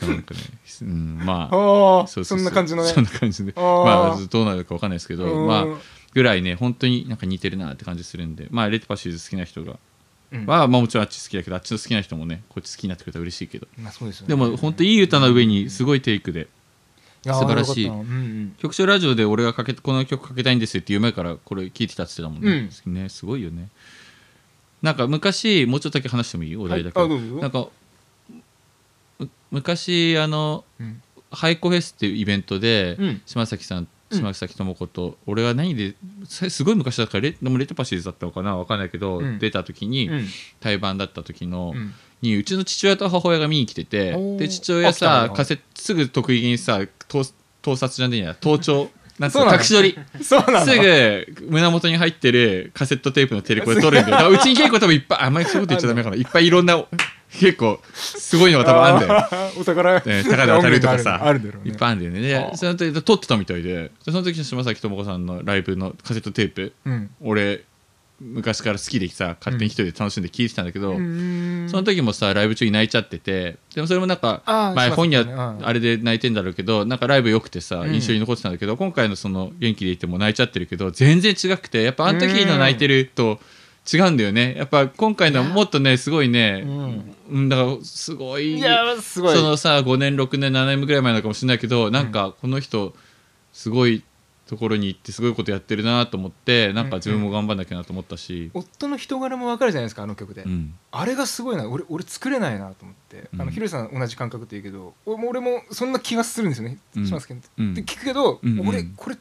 [0.02, 0.40] なんかね、
[0.82, 2.06] うん、まあ。
[2.06, 2.90] そんな感じのね。
[2.90, 3.52] そんな感じで。
[3.56, 5.46] まあどうなるかわかんないですけどうん。
[5.46, 5.66] まあ
[6.12, 9.78] ぐらいね本当になんか似てるなって感じするんでまあレテパシーズ好きな人が、
[10.32, 10.46] うん。
[10.46, 13.66] は、まあ、もちろんあっち好きだけどあっちの好きな人もねこっち好きになってくれたら嬉しいけど。
[13.78, 14.12] まあでね。
[14.26, 16.48] でも本当いい歌の上にすごいテイクで
[17.22, 17.88] 素晴らしい。
[17.88, 18.54] うんうん。
[18.58, 22.70] 曲調ラジオで俺がかけこの曲かけたいんですよっていう前からこれ聞いてたって言ってたもんね,、
[23.02, 23.68] ねすごいよね
[24.86, 26.56] なんか昔もうちょっとだけ話してもいい？
[26.56, 27.10] お題だけ、はい。
[27.10, 27.66] なんか
[29.18, 31.02] む昔あのうん。
[31.32, 33.22] ハイコフェスっていうイベントで、うん。
[33.26, 34.18] 島崎さんうん。
[34.18, 38.56] 島崎智子と、俺は何ですすごい昔だからレでもレテパシーズだったのかな？
[38.56, 39.40] わかんないけど、うん。
[39.40, 40.26] 出た時に、うん。
[40.60, 41.92] 対バンだった時の、うん。
[42.22, 44.16] にうちの父親と母親が見に来てて。
[44.36, 47.24] で父親さカセすぐ得意げにさ盗
[47.60, 49.56] 盗撮じゃねえや盗聴なんつうそうなの？
[49.56, 49.98] の隠し撮り。
[50.22, 50.66] そうなの？
[50.66, 56.16] すぐ胸元に入ってるカセットテープのテレコで撮るんだよだからうちに結構多分いっぱいあんまりそういうこと言っちゃダメかな。
[56.16, 56.84] いっぱいいろんな
[57.32, 61.20] 結構すごいのが多分あるんだよあーお宝ね 高田渡るとかさ。
[61.22, 61.70] あるんだろうね。
[61.70, 62.46] いっぱいあるんだよね。
[62.48, 63.74] あでその時撮ってたみたいで。
[63.74, 66.72] でその時の島崎智子さんのライブのカセットテープ。
[66.84, 67.10] うん。
[67.20, 67.62] 俺
[68.18, 71.66] 昔から好きでさ勝手に一人で楽しんで聴いてたんだけど、うん。
[71.68, 74.42] その時もさライブ中に泣いちゃっててでもそれもなんか
[74.74, 77.94] 前本にはあれで泣いてんだろうけどなんかライブ良くてさうん。
[77.94, 83.38] 印象に残ってたんだけど、今回のその元気でいても泣いちゃってるけど全然違くてやっぱあの時の泣いてると
[83.92, 84.54] 違うんだよね。
[84.56, 86.64] やっぱ今回のはもっとねすごいね
[87.30, 87.48] うん。
[87.48, 89.36] だからすごいいやすごい。
[89.36, 92.94] そのさ5年6年7年ぐらい前なのかもしれないけどなんかこの人
[93.52, 94.02] すごい
[94.46, 100.74] ところに行ってすごいことやってるなと思ってなんか自分も頑張んなきゃなと思ったし、夫の人柄もわかるじゃないですかあの曲で、うん。
[100.92, 103.46] あれがすごいな俺俺作れないなと思って、あうん。
[103.46, 107.06] のヒロシさん同じ感覚って言うけど俺も俺もそんな気がするんですよね、うん。
[107.06, 107.74] しますけど、うん。
[107.74, 108.68] で聞くけど、うんうん。
[108.68, 109.16] 俺これ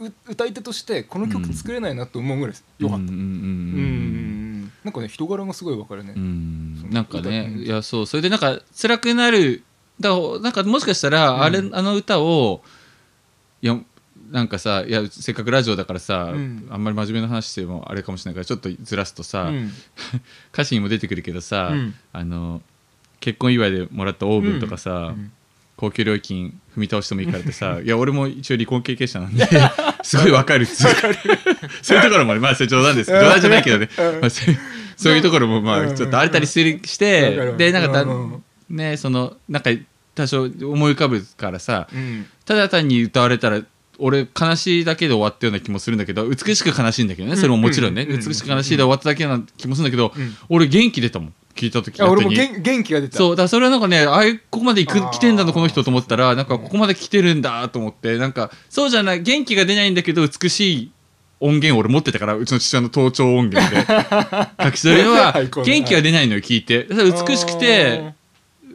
[0.00, 3.26] う歌い手としてこの曲作れないなと思うぐらいよかった、うんうんうんうんう
[4.60, 4.72] ん。
[4.82, 6.14] なんかね人柄がすごいわかるね、
[6.90, 8.06] なんかねいやそう。
[8.06, 9.62] それでなんか辛くなる
[10.00, 11.42] だからなんかもしかしたら、うん。
[11.42, 12.62] あれあの歌を
[13.60, 13.78] いや
[14.30, 16.68] なんかさいやせっかくラジオだからさ、うん。
[16.70, 19.72] あんまり真面目な話してもあれかもしれないからちょっとずらすとさ、うん。
[20.52, 21.94] 歌詞にも出てくるけどさ、うん。
[22.12, 22.62] あの
[23.20, 25.32] 結婚祝いでもらったオーブンとかさ、うん。
[25.78, 29.46] 高級料金踏み倒してもいいからってさ いや俺も一応離婚経験者なんで
[30.02, 30.88] すごいわかるっつう。
[31.82, 33.88] そういうところもまあそれ冗談です冗談じゃないけどね、
[34.20, 35.92] まあ、そういうところもまうん。
[35.92, 37.56] あちょっとあったりするしてる。
[37.56, 38.42] でなんかたうん。
[38.68, 39.70] ねそのなんか
[40.16, 42.26] 多少思い浮かぶからさうん。
[42.44, 43.62] ただ単に歌われたら
[43.98, 48.02] 俺悲しいだけで終わったような気もするんだけど美しく悲しいんだけどねそれももちろんね。
[48.02, 48.20] うん。
[48.20, 50.36] 美しく悲しいで終わっただけな気もするんだけどうん。
[50.48, 53.18] 俺元気出たもん聞いた時俺も元元気が出た。
[53.18, 60.92] そうだそれはなんかねあれここまで行く来てんだのこの人と思ったらなんかここまで来てるんだと思ってなんかそうじゃない元気が出ないんだけど美しい
[61.40, 63.86] 音源を俺持ってたからうちの父親の盗聴音源で。
[64.62, 65.34] 書きそれは
[65.64, 66.86] 元気が出ないのよ聞いて。
[66.88, 68.14] 美しくて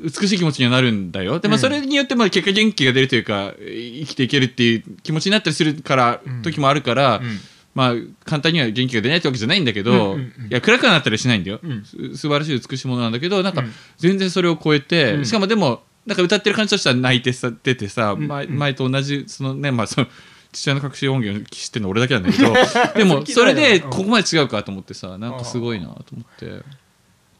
[0.04, 1.40] 美しい気持ちにはなるんだよ。
[1.40, 1.60] でもうん。
[1.60, 6.42] それによってまあ結果元気が出るというか生きていけるっていう気持ちになったりするからうん。
[6.42, 7.40] 時もあるから、うん。
[7.74, 7.94] まあ
[8.26, 11.84] 簡単には元気が出ないってわけじゃないんだけど、いや暗くはなったりしないんだよ、うん。
[11.84, 13.74] す素晴らしい美しいものなんだけどなんかうん。
[13.98, 15.26] 全然それを超えて、うん。
[15.26, 18.28] しかもでもなんか歌ってる感じとしては泣いてさ出てさ、ん。
[18.28, 18.60] 前うん。
[18.60, 20.08] 前と同じそのねまあその
[20.52, 22.54] 父親の隠し音源を知ってるの俺だけなんだけど
[22.96, 26.62] でもそれでここまで違うかと思ってさなんかすごいなと思って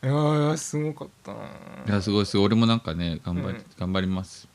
[0.04, 1.40] いやいやすごかったな。
[1.88, 2.46] いやすごいすごい。
[2.48, 3.64] 俺もなんかね頑張り、うん。
[3.80, 4.48] 頑張ります。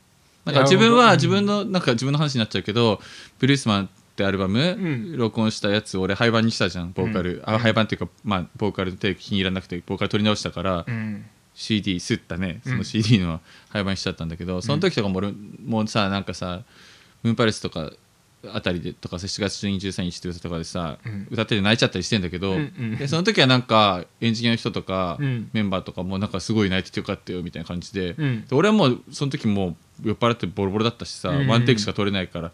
[0.45, 0.97] なんか自分うん。
[0.97, 3.01] は自分のなんか自分の話になっちゃうけど
[3.39, 11.25] 「ブルースマン」ってアルバム、ん録音したやつ俺廃盤にしたじゃんボーカル、あ廃盤っていうかまあボーカルのテイク気に入らなくてボーカル取り直したから、うん。
[11.55, 12.61] CD すったね。
[12.63, 12.77] そうん。
[12.77, 15.33] の CD の廃盤しちゃったんだけど、その時とかも俺
[15.65, 16.61] もうさなんかさ
[17.23, 17.91] ムーンパレスとか
[18.53, 21.27] あたりでとか7月12 13日って歌とかでさ、うん。
[21.29, 22.97] 歌ってて泣いちゃったりしてんだけど、うんうん。
[22.97, 25.49] でその時はなんかエンジニアの人とか、うん。
[25.51, 28.45] メンバーとかもなんかすごい泣いててよかったよみたいな感じで,、うん。
[28.47, 32.51] で俺はもうその時もう酔っ払ってボロボロだったしさ、うんワンテイクしか取れないから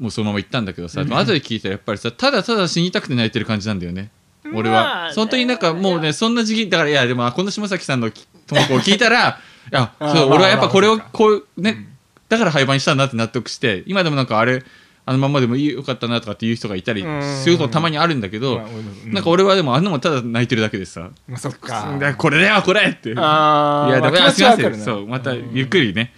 [0.00, 1.14] もうそのまま行ったんだけどさ、うん。
[1.14, 4.10] 後で聞いたらやっぱりさただただ死にたくて泣いてる感じなんだよね。
[4.54, 9.40] 俺まはあね本当になんかもうねそんな時期だからいやでもあこの島崎さんのき投稿を聞いたら
[9.72, 11.88] いやそう俺はやっぱこれをまあまあこうね、
[12.28, 14.62] だから廃盤にしたんだって納得して今でもなんかあれ
[15.08, 18.60] あのまんまでもいいよかったなとかっていう人がいたりすることたまにあるんだけど、
[19.06, 24.78] なんか俺はでもあんなもんただ泣いてるだけでさまあそっかでこれだよこれっていや、でも、まあすいません。
[24.78, 26.12] そう、またうんゆっくりね。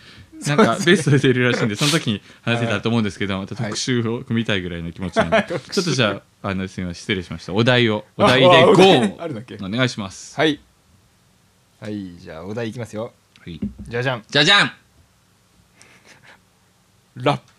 [0.46, 7.52] なんかベストで出るらしいんで、その時に話せたらと思うんですけど、また特集を組みたいぐらいの気持ちなんで、ちょっとじゃあ、あの、すみません、失礼しました。
[7.52, 10.36] お題を、お題でああお願いします。
[10.36, 10.60] はい
[11.80, 14.72] はいじゃあお題いきますよはいじゃじゃんじゃじゃん
[17.14, 17.57] ラップお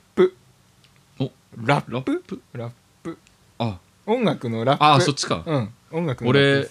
[1.64, 1.92] ラップ？
[1.92, 2.42] ラップ？
[2.54, 2.72] ラッ
[3.04, 3.18] プ。
[3.58, 4.84] あ、音楽のラップ。
[4.84, 5.44] あ、そっちか。
[5.46, 5.70] うん。
[5.92, 6.70] 音楽のラップ俺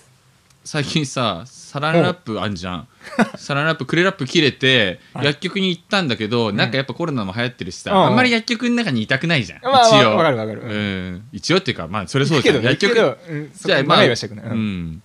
[0.65, 2.89] 最近さ、サランラップあんじゃん。
[3.37, 5.27] サランラップ、クレラップ切れて、はい。
[5.27, 8.07] 薬局に行ったんだけど、なんかやっぱコロナも流行ってるしさ、うん。
[8.07, 9.61] あんまり薬局の中にいたくないじゃん。
[9.63, 10.17] まあ一応。
[10.17, 10.61] わかるわかる。
[10.61, 11.29] うん。
[11.33, 12.57] 一応っていうか、まあ、それそうじゃん。
[12.57, 15.03] けど薬局うんじゃあまあうん、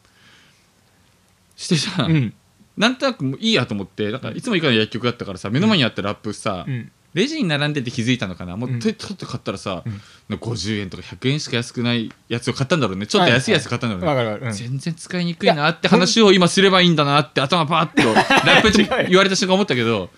[1.55, 2.33] してさ、うん。
[2.77, 8.57] なんとなくもういいやと思ってなんかいつも行かない薬局だったからさ目の前にあったラップさ、うんレジに並んでて気づいたのかな？
[8.57, 8.79] もううん。
[8.79, 10.37] 手取って買ったらさ、うん。
[10.37, 13.05] 50円とか100円しか安くないやつを買ったんだろうね。
[13.07, 14.45] ちょっと安いやつ買ったんだろうね、わかるわかる。
[14.47, 14.53] うん。
[14.53, 20.09] 全然使いにくいなって話を今すればいいんだなって頭パーッとラップ言われた瞬間思ったけど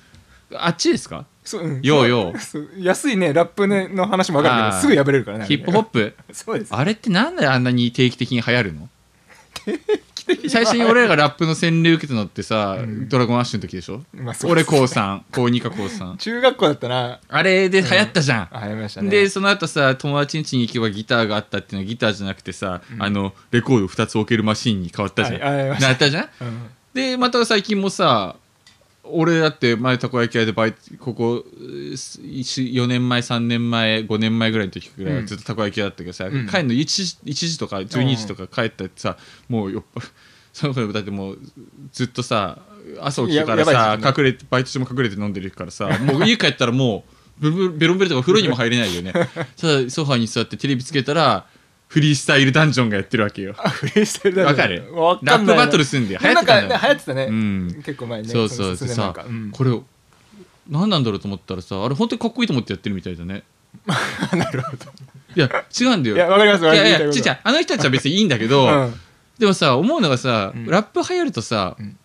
[0.53, 1.25] あっちですか？
[1.43, 1.81] そううん。
[1.81, 2.81] ようよう。
[2.81, 5.45] 安いねラップねの話もわかるけどすぐ破れるからね。
[5.47, 6.15] ヒップホップ？
[6.31, 6.73] そうです。
[6.73, 8.89] あれってなんであんなに定期的に流行るの？
[10.49, 14.03] 最初に俺らがラップの洗礼受けたのってさ、ドラゴンアッシュの時でしょ？
[14.13, 19.09] まあそう俺高3高2か高3中学校だったらあれで流行ったじゃん、ありましたね。
[19.09, 26.23] でその後さ友達ん家に行けばギターがあったっていうのはギターじゃなくてさ、あのレコード2つ置けるマシンに変わったじゃん、はいなったじゃん？
[26.41, 26.69] うん。
[26.93, 28.35] でまた最近もさ
[29.07, 36.47] 俺だって前たこ焼き屋でバイトここ4年前3年前5年前ぐらいの時ぐらいはずっとたこ焼き屋だったけどさ、うん。
[36.47, 40.01] 帰るの 1, 時1時とか12時とか帰ったってさもうよっぱ
[40.53, 41.39] その頃だってもう
[41.91, 42.59] ずっとさ
[43.01, 47.03] 朝起きてからさばい時期隠れてバイト中も隠れて飲んでるからさもう家帰ったらも
[47.41, 49.11] うベロンベロンとか風呂にも入れないよね。
[49.59, 51.45] ただソファーに座ってテレビつけたら
[51.95, 53.53] フリースタイルダンジョンがやってるわけよ。
[53.53, 54.91] フリースタイルダンジョン。
[54.97, 55.25] わかる？
[55.25, 56.19] ラップバトルすんだよ。
[56.21, 57.83] 流行ってたん流行ってたね、うん。
[57.85, 59.51] 結構前ねそうそうの数年でさうん。
[59.51, 59.79] これ
[60.69, 63.43] 何なんだろうと思ったらさあれ本当にかっこいいと思ってやってるみたいだね。
[64.35, 64.91] なるほど。
[65.37, 66.15] いや違うんだよ。
[66.17, 68.93] いやわかりますいやいやちっちゃいあの人たちは別にいいんだけど、うん。
[69.39, 70.65] でもさ思うのがさ、うん。
[70.65, 71.97] ラップ流行るとさ、うん。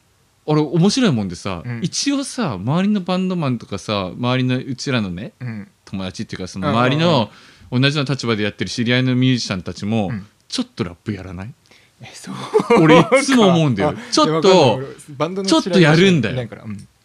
[0.46, 1.80] 俺面白いもんでさ、うん。
[1.82, 5.68] 一応さ周りのバンドマンとかさ周りのうちらのねうん。
[5.84, 6.74] 友達っていうかそのうん。
[6.76, 7.28] 周りの
[7.70, 10.26] 同じような立場でやってる知り合いのミュージシャンたちも、うん。
[10.48, 11.54] ちょっとラップやらない？
[12.02, 12.34] えそう。
[12.82, 13.90] 俺いつも思うんだよ。
[13.94, 14.80] あちょっと
[15.44, 16.48] ちょっとやるんだよ。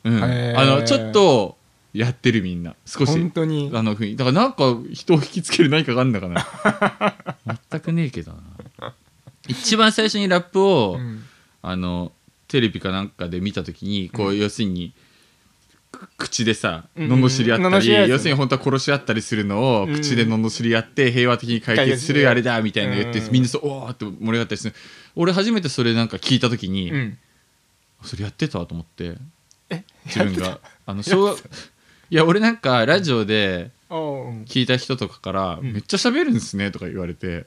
[0.03, 0.23] うん。
[0.23, 1.57] あのちょっと
[1.93, 2.75] やってるみんな。
[2.85, 3.11] 少し。
[3.11, 3.69] 本当に。
[3.73, 6.45] あのふうにだからなんか人を引きつける何かがあるんだかな。
[7.69, 8.33] 全くねえけど
[8.79, 8.93] な。
[9.47, 11.23] 一番最初にラップを、うん。
[11.61, 12.11] あの
[12.47, 14.93] テレビかなんかで見た時にこう、要するにく
[16.17, 17.11] 口でさうん。
[17.11, 19.93] 罵り合ったり、要するに本当は殺し合ったりするのをうん。
[19.95, 23.31] 口で罵り合って平和的に解決するあれだみたいなの言って、うん。
[23.31, 24.75] みんなそうおーって盛り上がったりする。
[25.15, 27.17] 俺初めてそれなんか聞いた時に、うん。
[28.03, 29.15] それやってたと思って
[29.69, 30.59] え自分が。
[30.85, 31.39] あの小学
[32.09, 35.73] いや俺なんかラジオで聞いた人とかから「うん。
[35.73, 37.45] めっちゃ喋るんですね」とか言われて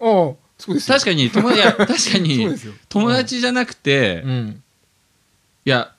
[0.00, 2.48] 確かに友達確かに
[2.88, 4.62] 友達じゃなくてうん。
[5.64, 5.92] いや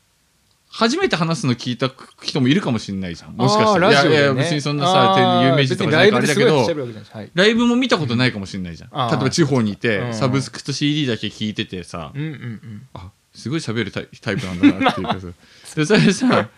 [0.71, 1.91] 初めて話すの聞いた
[2.21, 3.35] 人もいるかもしれないじゃん。
[3.35, 3.89] もしかしたら。
[3.89, 6.17] いやいや別にそんなさ有名人とかじゃないから。
[6.19, 6.67] あれだけど
[7.33, 10.13] ライブも見たことないかもしれないじゃん、例えば地方にいて、うん。
[10.13, 12.87] サブスクと CD だけ聞いててさ、うんうんうん。
[12.93, 15.27] あすごい喋るタイタイプなんだなっていうかさ。
[15.75, 16.49] でそれでさ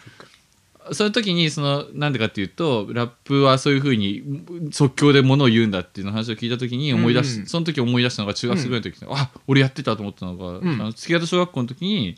[0.91, 10.69] その時にそのなんでかっていうとラップはそういうふうに即興でものを言うんだっていうの話を聞いた時に思い出し、うんうんその時思い出したのが中学生ぐらいの時に、あ俺やってたと思ったのが、うん。
[10.69, 12.17] あの月形小学校の時に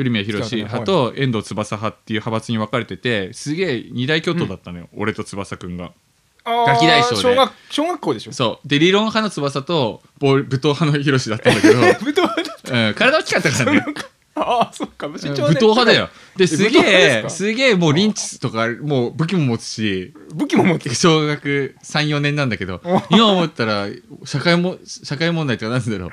[0.00, 5.92] 古宮宏派と遠藤翼派っていう派閥に分かれててすげえ二大巨頭だったのよ、俺と翼くんが。
[6.42, 7.16] ガキ大将で。
[7.16, 8.32] 小学小学校でしょ？
[8.32, 8.68] そう。
[8.68, 13.84] で理論派の翼と武闘派の宏だったんだけど、 武闘派だうん、体大きかったからね。
[14.36, 15.08] ああそっか。
[15.08, 16.08] 武武闘派だよ。
[16.40, 22.80] で、すげえ、ですすげえもうリンチとか、もう武器も持つし、武器も持ってる小学3、4年なんだけど、
[23.10, 23.88] 今思ったら、
[24.24, 26.10] 社会も、社会問題とかなんだろう。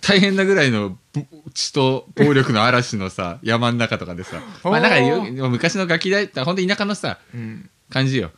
[0.00, 7.70] 大変なぐらいのぶ血と暴力の嵐のさ、山の中とかでさ、まあなんかよ昔のガキ大、本当田舎のさ、うん。
[7.90, 8.30] 感じよ。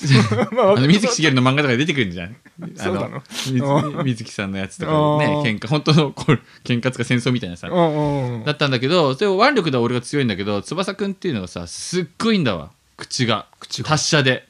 [0.52, 2.28] まあ水木しげるの漫画とかで出てくるんじゃん。
[2.30, 3.22] あそうなの？
[3.46, 3.62] 水
[4.04, 4.92] 水木さんのやつとか
[5.24, 7.68] ね喧嘩本当のこう喧嘩つか戦争みたいなさ。
[7.68, 12.70] だったんだけどそれ腕力では俺が強いんだけど翼くんっていうのはさすっごいんだわ。
[12.96, 13.46] 口が。
[13.60, 13.88] 口が。
[13.88, 14.46] 達者で。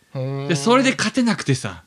[0.49, 1.82] でそれで勝てなくてさ。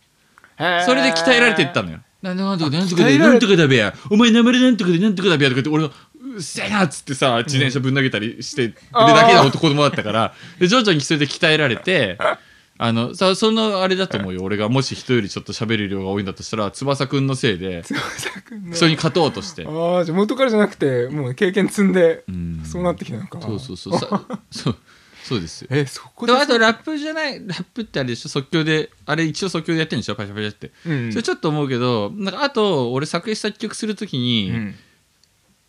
[0.58, 1.99] それで鍛えられていったのよ。
[2.22, 3.93] なんとかなんとかでなんとかだべや。
[4.10, 5.51] お前名前なんとかでなんとかだべや。
[5.51, 5.91] とか言って俺の
[6.36, 10.34] うっせえなっつってさ自転車ぶん投げたりしてるだけの男供だったから。
[10.60, 12.18] で徐々にそれで鍛えられて
[12.78, 14.41] あのさそのあれだと思うよ。
[14.43, 19.65] 俺がもし人よりちょっと喋る量が多いんだとしたら翼くんのせいで翼くんねそれに勝とうとして。
[19.65, 22.61] ああじゃあ元からじゃなくてもう経験積んでうん。
[22.65, 23.39] そうなってきたのか。
[23.41, 23.99] そうそうそう。
[23.99, 24.07] さ
[24.51, 24.76] そう
[25.23, 25.69] そうですよ。
[25.71, 28.30] えそこでであとラップじゃないラップってあれでしょ？
[28.30, 30.15] 即興であれ一応即興でやってるんでしょ？
[30.15, 31.11] パシャパシャって、うん。
[31.11, 34.76] それちょっと思うけどなんかあと俺作詞作曲するときに、うん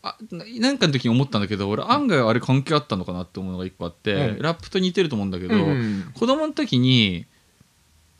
[0.07, 4.39] あななんかの時に思ったんだけど俺案外あれ関係あったのかなって思うのが一個あって、うん。
[4.41, 7.27] ラップと似てると思うんだけど、うん子供の時に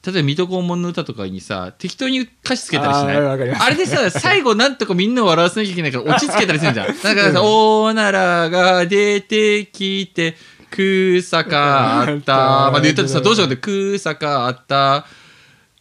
[0.05, 3.17] 例えば「水戸黄門の歌」とかにさ適当に歌詞つけたりしない？
[3.17, 3.37] あ
[3.71, 6.87] れでさ最後なんとかみんなを笑わせなきゃいけないからオチつけたりするじゃん。
[6.87, 10.37] だからさ「おならが出てきて
[10.71, 13.57] 草かあった」まで言ったとさどうしようって
[13.99, 15.07] 「草かあった」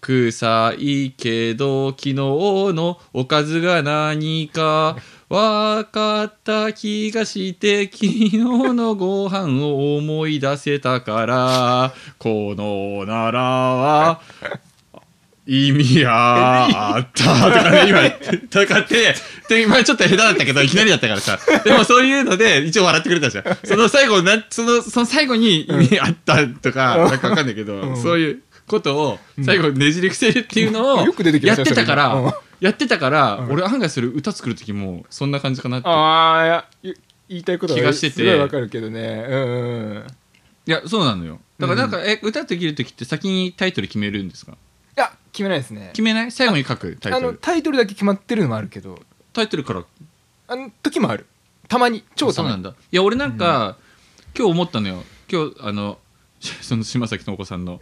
[0.01, 4.97] 臭いけど昨日のおかずが何か
[5.27, 14.21] 分かった気がして昨日のご飯を思い出せたから このならは
[15.47, 18.09] 意味があったとかね今
[18.49, 19.15] とかって
[19.47, 21.39] で今ちょっと下手だったけどいきなりだったからさ。
[21.63, 23.57] でもそういうので一応笑ってくれたじゃん。
[23.63, 28.01] その最後なそのその最後に意味あったとか、なんかわかんないけど、うん。
[28.01, 32.33] そういうことを最後ねじり伏せるっていうのをよく出てきやってたから、
[32.65, 33.51] やってたから、うん。
[33.51, 35.87] 俺案外する歌作る時もそんな感じかなって。
[35.87, 36.93] ああ
[37.27, 38.13] 言いたいことは気がしてて。
[38.15, 39.25] すごいわかるけどね。
[39.27, 40.07] うんうん
[40.67, 41.39] いやそうなのよ。
[41.59, 44.53] だからなんか、え歌できる時って先にタイトル決めるんですか？
[44.53, 44.55] い
[44.99, 45.89] や決めないですね。
[45.93, 46.31] 決めない？
[46.31, 47.31] 最後に書くタイあトル。
[47.33, 48.99] のタイトルだけ決まってるのもあるけど。
[49.31, 49.85] タイトルから？
[50.47, 51.27] あの時もある。
[51.67, 52.03] たまに。
[52.15, 52.53] 超たまに。
[52.53, 52.75] そうなんだ。
[52.91, 53.77] いや俺なんか、
[54.35, 55.03] 今日思ったのよ。
[55.31, 55.99] 今日あの
[56.61, 57.79] その島崎智子さんの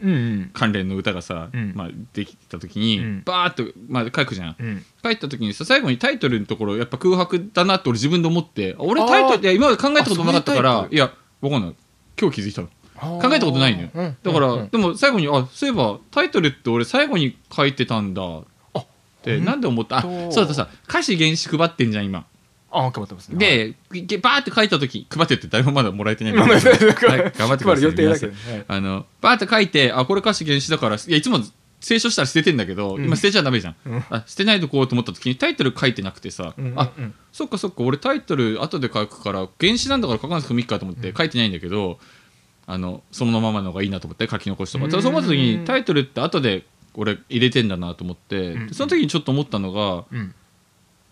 [0.54, 1.74] 関連の歌がさ、うん。
[1.76, 3.22] まあ、できた時に、うん。
[3.26, 4.56] バーッと、まあ、書くじゃん。
[4.60, 4.86] うん。
[5.04, 11.76] 書いた時にさ最後にタイトルのところやっぱ空白だなって俺自分で思って俺タイトルいや今まで考えたことなかったからいやわかんない。
[12.20, 12.70] 今日気づいたの。
[12.96, 13.90] 考えたことないのよ。
[13.94, 14.18] うん。
[14.24, 18.46] だから、でも最後にあそういえばタイトルって俺最後に書いてたんだっ
[19.24, 19.98] てなんで思った？
[19.98, 20.02] あ
[20.32, 22.26] そうださ歌詞原詞配ってんじゃん今
[22.74, 23.38] あ頑張ってますね。
[23.92, 26.88] でげバーって書いた時配ってって誰もまだもらえてないんまあまあだけど。
[26.88, 27.84] まあはい頑張ってください。
[27.84, 28.66] 予定だけど皆さんはい。
[28.68, 31.40] あのバーって書いてあこれ歌詞原詞だからいやいつも
[31.80, 42.00] 清書したら捨ててんだけど、うん今捨てちゃダメじゃん、うんあ捨てないとこうと思った時にタイトル書いてなくてさ、うんあうんそっかそっか俺タイトル後で書くから原詞なんだから書かなくてもいいかと思って書いてないんだけど、
[42.68, 50.34] あのそのままの方がいいなと思って書き残しとか、うんただそう思った時にタイトルって後で俺入れてんだなと思って、うんその時にちょっと思ったのが、うん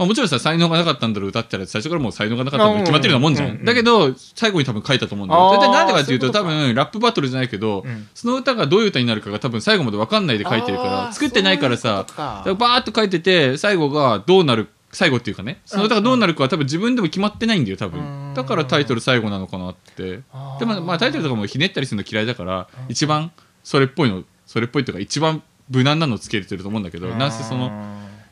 [0.01, 5.51] まあ、もちろんさ才能がなかったんだろう歌ったら最初からもう才能がなかったの決まってるようなもんじゃん、うんうんだけど最後に多分書いたと思うんだよ。
[5.51, 8.07] 大体なんでかっていうと多分ラップバトルじゃないけど、うん。
[8.15, 12.07] その歌がどういう歌になるかが多分最後まで分かんないで書いてるから作ってないからさ
[12.43, 17.91] そういうバーッと書いてて最後がどうなる最後っていうかねその歌がどうなるかは多分自分でも決まってないんだよ多うん。
[17.91, 20.21] 分だからタイトル最後なのかなって。
[20.59, 23.31] でもまあタイトルとかもひねったりするの嫌いだから一番
[23.63, 27.71] それっぽいのそれっぽいというか一番無難なのつけてると思うんだけどなんせその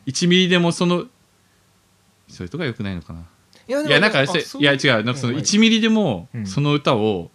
[0.08, 1.06] 1ミリでもその
[2.30, 3.20] それとかよくないのかな。
[3.68, 5.04] いやいやなんかせいや違う。
[5.04, 6.46] なんかその1ミリでもうん。
[6.48, 7.32] その歌を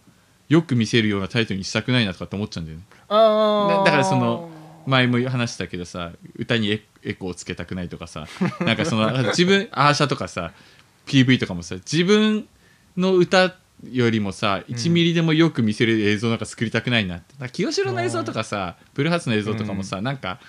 [0.49, 2.83] よく見せるようなタイトルにしたくないなとかって思っちゃうんだよね。
[3.07, 3.77] あー。
[3.77, 4.49] だだからその
[4.85, 8.27] 前も話したけどさ歌にエエコーをつけたくないとかさ
[8.61, 10.51] なんかその自分アーシャとかさ
[11.07, 12.47] PV とかもさ自分
[12.97, 13.55] の歌
[13.91, 17.33] よりもさ1ミリでもよく見せる映像なんか作りたくないなって。
[17.39, 20.39] なんか清志郎の映像とかさブルーハーツの映像とかもさなんか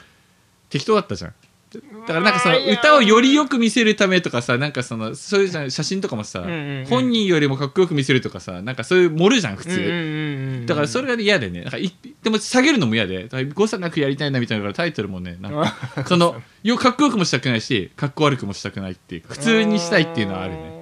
[0.68, 1.34] 適当だったじゃん
[1.76, 6.86] だからなんかその歌をよりよく見せるためとかさなんかそのそういうじゃん写真とかもさ、んうんうん。
[6.86, 11.62] 本人よりもかっこよく見せるとかさなんかそういう盛るじゃん普通、うんうんうんうんだからそれが嫌でね。
[11.62, 13.28] なんかいでも下げるのも嫌で。
[13.54, 15.74] 誤差なくやりたいなみたいなからタイトルもねなんか
[16.06, 20.75] そのよかっこよくもしたくないしかっこ悪くもしたくないっていう普通にしたいっていうのはあるね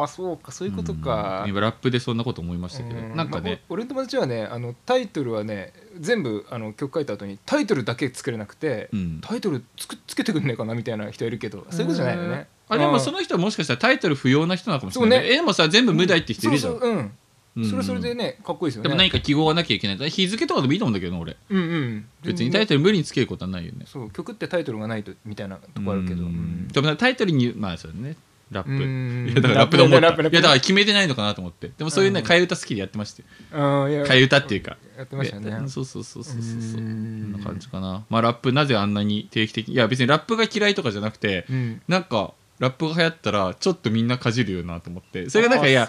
[0.00, 3.00] ああそうかそういうことか、今ラップでそんなこと思いましたけど。
[3.00, 3.16] うん。
[3.16, 9.20] なんかね、まあお俺の友達はねあのタイトルはね全部あの曲書いた後にタイトルだけ作れなくて、うん。
[9.20, 12.46] タイトルつくつけてくんねえかなみたいな人いるけどそういうことじゃないよね。
[12.68, 15.32] あでもそのの人はもしかしたらタイトル不要な人なのかもしれない、そうね。
[15.32, 17.12] えでもさ全部無題って人いるじゃん、そうん。
[17.56, 17.64] うん。
[17.64, 18.88] それはそれでねかっこいいですよね。
[18.88, 20.10] でも何か記号がなきゃいけない。
[20.10, 21.36] 日付とかでもいいと思うんだけどね俺。
[21.48, 22.06] うんうん。
[22.22, 23.84] 別にタイトル無理につけることはないよね。
[23.86, 26.22] そう曲ってタイトルがないとみたいなとこあるけど。
[26.22, 26.32] ううん。
[26.32, 28.16] んでもタイトルにまあそうだね
[28.50, 28.70] ラップ。
[28.70, 29.28] うん。
[29.28, 30.06] いやだからラップで思った。
[30.06, 31.70] いやだから決めてないのかなと思って。
[31.76, 32.26] でもそういうねうん。
[32.26, 34.04] 替え歌好きでやってましたよあーいや。
[34.04, 34.76] 替え歌っていうか。
[34.96, 35.50] やってましたね。
[35.50, 35.68] で。
[35.68, 37.30] そうそうそうそうそうん。
[37.30, 38.04] んな感じかな。
[38.08, 39.74] まあラップなぜあんなに定期的に？
[39.74, 41.82] いや別にラップが嫌いとかじゃなくてうん。
[41.88, 45.28] なんかラップが流行ったらちょっとみんなかじるよなと思って。
[45.28, 45.86] それがなんかいやあ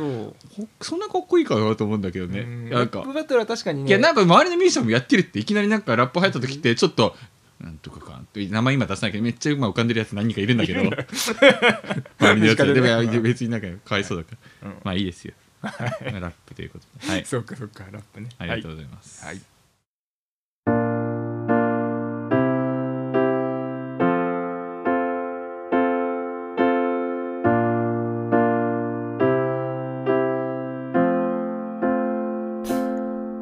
[0.82, 2.44] そんなかっこいいかなと思うんだけどね。
[2.70, 3.90] なんかラップバトルは確かにね。
[3.90, 7.16] いやなんか周りのミュージシャンもやってるっていきなりなんかラップ流行った時ってちょっと
[7.60, 10.82] なんとかかって名前今出さないけどめっちゃ今浮かんでるやつ何人かいるんだけど。
[12.20, 12.74] 周りのやつで。
[12.74, 14.78] でも別になんかかわいそうだから、うん。
[14.84, 15.34] まあいいですよ。
[15.62, 17.12] ラップということで。
[17.12, 17.26] はい。
[17.26, 17.86] そうかそうか。
[17.92, 18.30] ラップね。
[18.38, 19.42] ありがとうございます、はい。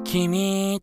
[0.06, 0.75] 君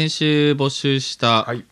[0.00, 1.64] 先週募集したはい。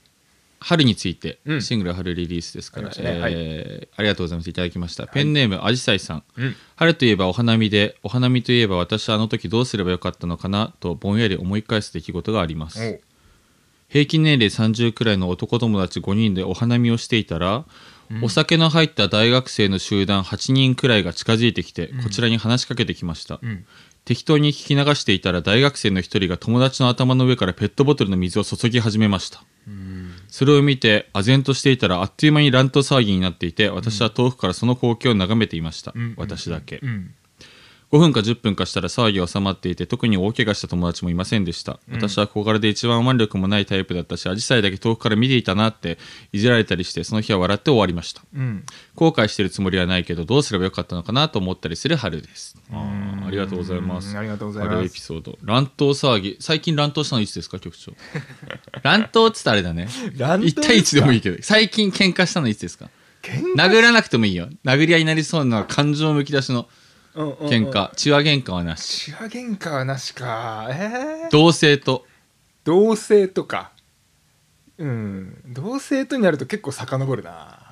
[0.60, 1.62] 春について、うん。
[1.62, 3.20] シングル春リリースですから、ありましたね。
[3.20, 3.32] はい。
[3.36, 4.50] えーありがとうございます。
[4.50, 6.56] いただきました、ペンネームあじさいさん、うん。
[6.76, 13.00] 春といえばお花見でお花見といえば私はあの時どうすればよかったのかなとぼんやり思い返す出来事があります。
[13.88, 17.64] 平均年齢30くらいの男友達5人でお花見をしていたら、
[18.22, 23.64] お酒の入った大学生の集団8人くらいが近づいてきて、こちらに話しかけてきました、ん
[24.08, 29.42] 適当に聞き流していたら大学生の一人が友達の頭の上からペットボトルの水を注ぎ始めました。
[30.28, 36.14] それを見て唖然としていたらあっという間に乱闘騒ぎになっていて私は遠くからその光景を眺めていました、ん。
[36.16, 37.14] 私だけ、うん
[37.90, 45.96] 5分か10分かしたら騒ぎは収まっていて特に大怪我した友達もいませんでした、私は小柄で一番腕力もないタイプだったしアジサイだけ遠くから見ていたなって
[46.32, 48.20] いじられたりしてその日は笑って終わりました。
[48.34, 48.64] うん。
[48.94, 52.56] 後悔してるつもりはないけどどうすればよかったのかなと思ったりする春です。
[52.70, 54.10] あーありがとうございます。
[54.10, 54.74] うんありがとうございます。
[54.76, 55.38] 春エピソード。
[55.42, 57.92] 乱闘騒ぎ最近乱闘したのいつですか局長？
[58.84, 59.88] 乱闘っつったらあれだね。
[60.18, 62.90] 乱闘1対1でもいいけど最近喧嘩したのいつですか？
[63.22, 64.48] 喧殴らなくてもいいよ。
[64.64, 66.68] 殴り合いになりそうな感情むき出しの
[67.14, 67.48] うんうんうん。
[67.48, 67.90] 喧嘩。
[67.94, 69.06] 血話喧嘩はなし。
[69.06, 70.68] 血話喧嘩はなしか。
[70.70, 72.06] えー、同性と。
[72.64, 73.72] 同性とか。
[74.78, 75.36] うん。
[75.46, 77.64] 同性とになると結構遡るな。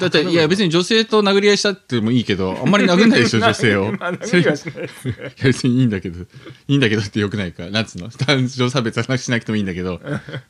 [0.00, 3.92] だっていや別に女性と殴り合いしたってもいいけどあんまり殴んないでしょ 女性を。
[3.92, 5.14] まあ殴りはしないですね。
[5.18, 6.20] いや別にいいんだけど。
[6.20, 6.26] い
[6.66, 7.66] いんだけどってよくないか。
[7.70, 8.08] なんつうの？
[8.08, 10.00] 男女差別はしなくてもいいんだけど。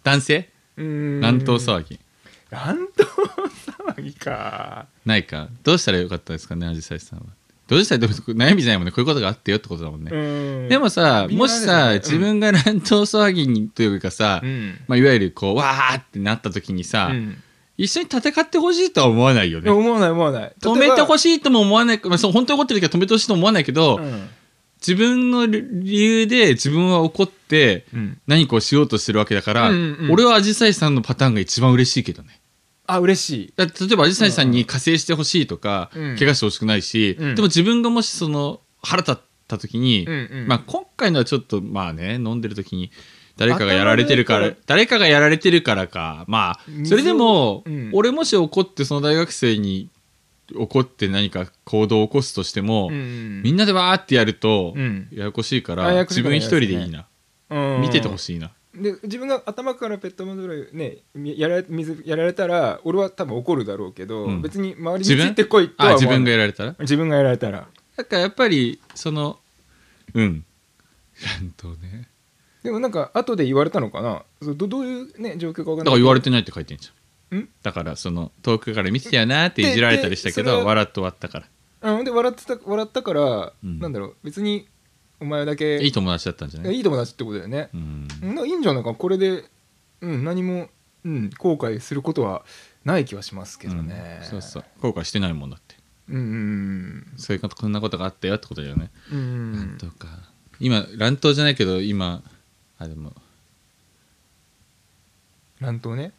[0.03, 0.49] 男性？
[0.79, 1.21] うん。
[1.21, 2.01] 乱闘騒ぎ。
[2.51, 3.05] 乱闘
[3.97, 4.87] 騒ぎか。
[5.05, 5.49] ないか。
[5.63, 7.27] どうしたらよかったですかねアジサイさんは
[7.67, 8.91] どうしたらでも悩みじゃないもんね。
[8.91, 10.69] こういうことがあってよってことだもんね、うん。
[10.69, 14.79] でもさもしさ、自分が乱闘騒ぎにというかさ、うん。
[14.87, 17.43] まあ、いわゆるこうわーってなった時にさ、うん。
[17.77, 19.71] 一緒に戦ってほしいとは思わないよね。
[19.71, 20.53] 思わない思わない。
[20.61, 24.29] 止めてほししいとも思わない、まあ、そう本当に怒ってる時は止めてほしいとも思わないけど、うん。
[24.79, 25.65] 自分の理
[26.03, 28.21] 由で自分は怒ってうん。
[28.27, 30.13] 何かをしようとしてるわけだから、うんうんうん。
[30.13, 32.41] 俺はアジサイさんのパターンが一番嬉しいけどね
[32.87, 33.55] あ嬉しい。
[33.57, 36.17] 例えばアジサイさんに加勢してほしいとか、うん。
[36.17, 37.35] 怪我してほしくないし、うん。
[37.35, 39.17] でも自分がもしその腹立っ
[39.49, 40.49] た時に、うんうん。
[40.49, 42.91] まあ、今回のはちょっとまあね飲んでる時に
[43.37, 46.25] 誰かがやられてるから誰かがやられてるからか。
[46.29, 47.91] まあそれでも、うん。
[47.93, 49.89] 俺もし怒ってその大学生に
[50.55, 55.09] 怒って何か行動を起こすとしても、うんみんなでわーってやると、うん。
[55.11, 57.07] ややこしいから自分一人でいいな、
[57.49, 57.81] うん。
[57.81, 64.43] 見ててほしいなで自分が頭からペットボトルねみやられ水やられたら俺は多分怒るだろうけど、うん。
[64.43, 65.33] 別に周りにつ自分？
[65.33, 66.75] いてこいとはあ自分がやられたら？
[66.81, 67.69] 自分がやられたら。
[67.97, 69.39] だからやっぱりその
[70.15, 70.45] うん。
[71.41, 72.09] 乱闘ね。
[72.65, 74.23] でもなんか後で言われたのかな？
[74.43, 77.39] そうどどういうね状況か分かんないだから言われてないって書いてんじゃん。
[77.39, 77.49] ん？
[77.63, 81.41] だからその遠くから見てたよなっていじられたりしたけででそれはど笑って終わったか
[81.83, 81.93] ら。
[81.93, 83.79] うんで笑ってた笑ったから、うん。
[83.79, 84.17] なんだろう。
[84.25, 84.67] 別に
[85.21, 86.77] お前だけいい友達だったんじゃない？
[86.77, 87.71] いい友達ってことだよね。
[87.73, 88.09] う、ん。
[88.47, 88.85] いいんじゃない？
[88.85, 89.45] かこれで、
[90.01, 90.69] うん、何も、
[91.05, 92.45] うん、後悔することは
[92.85, 94.65] ない気はしますけどね、うんそうそう。
[94.81, 95.77] 後悔してないもんだって。
[96.09, 100.09] うんうんそういうことこんなことがあったよってことだよね、うんうん乱闘か。
[100.61, 102.23] 今乱闘じゃないけど今
[102.79, 103.15] あでも。
[105.61, 106.13] 乱闘ね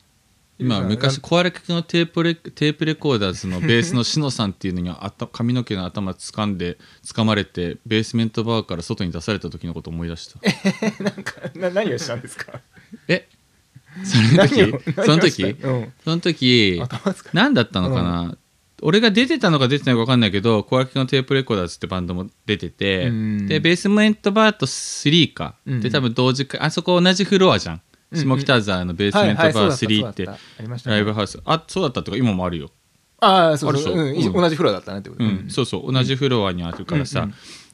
[0.58, 10.40] 今昔壊れかけのテープレテープレコーダーズのベースのしのさんっていうのにあた髪の毛の頭掴んで 掴まれてベースメントバーから外に出された時のこと思い出した。
[11.60, 12.62] な何をしたんですか？
[13.10, 13.28] え
[14.04, 14.76] その時？
[14.96, 15.44] その時？
[15.44, 15.94] うん。
[16.04, 16.82] その時
[17.34, 18.38] 何だったのかな、
[18.82, 23.48] 俺が出てたのか出てないのか分かんないけど小焼きのテープレコーダーズってバンドも出ててうん。
[23.48, 25.82] でベースメントバート3か、うん。
[25.82, 27.82] で多分同時かあそこ同じフロアじゃんうん
[28.16, 30.26] 下北沢のベースメントバー3って
[30.90, 31.40] ライブハウス。
[31.46, 32.72] あそうだったとか今もあるよ。
[33.20, 34.34] ああそうそう。
[34.34, 35.92] 同じフロアだったなってことうん、そうそう。
[35.92, 37.30] 同じフロアにあるからさ、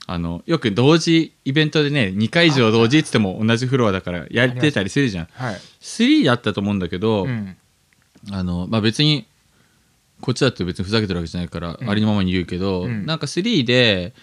[0.07, 5.27] あのよく同時イベントでね2回以上同時っつっても同じフロアだからやってたりするじゃん。
[5.31, 5.55] はい。
[5.81, 7.57] 3だったと思うんだけど、うん。
[8.31, 9.27] あのまあ、別に
[10.21, 11.89] こっちだって別にふざけてるわけじゃないから、うん。
[11.89, 13.05] ありのままに言うけど、うん。
[13.05, 14.13] なんか3で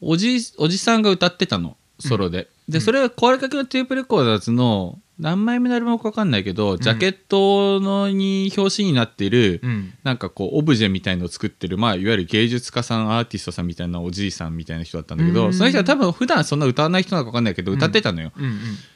[0.00, 9.94] おじおじさんが歌ってたのソロで、でそれは壊れかけのテープレコーダーズの何枚目のアルバムか分かんないけど、ジャケットのに表紙になってる、うん。
[10.02, 15.54] なんかこうオブジェみたいのを作ってる、まあ、いわゆる芸術家さんアーティストさんみたいなおじいさんみたいな人だったんだけど、うん。
[15.54, 18.52] その人は多分普段そんな歌わない人なのか分かんないけど歌ってたのよ、うんうん。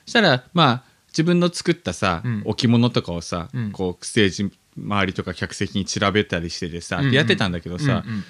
[0.07, 2.43] したらまあ自分の作ったさ、うん。
[2.45, 3.73] 置物とかをさ、うん。
[3.73, 8.25] こうステージ周りとか客席に散らべたりしててさ、うんうんやってたんだけどさ、うんうん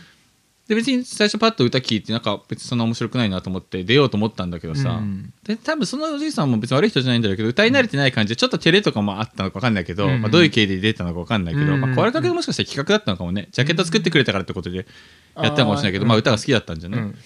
[0.68, 5.32] で別に最初パッと歌聞いてなんか別にそんな面白くないなと思って出ようと思ったんだけどさ、うん。
[5.44, 14.86] で多分そのおじいさんも別に悪い人じゃないんだけど歌い慣れてない感じでちょっと照れとかもあったのか分かんないけど、うんまあ、どういう経緯で出たのか分かんないけど、うんまあ、これかけでもしかしたら企画だったのかもねジャケット作ってくれたからってことでやっ
[15.34, 17.18] たのかもしれないけど、あーまあ、歌が好きだったんじゃない、うん。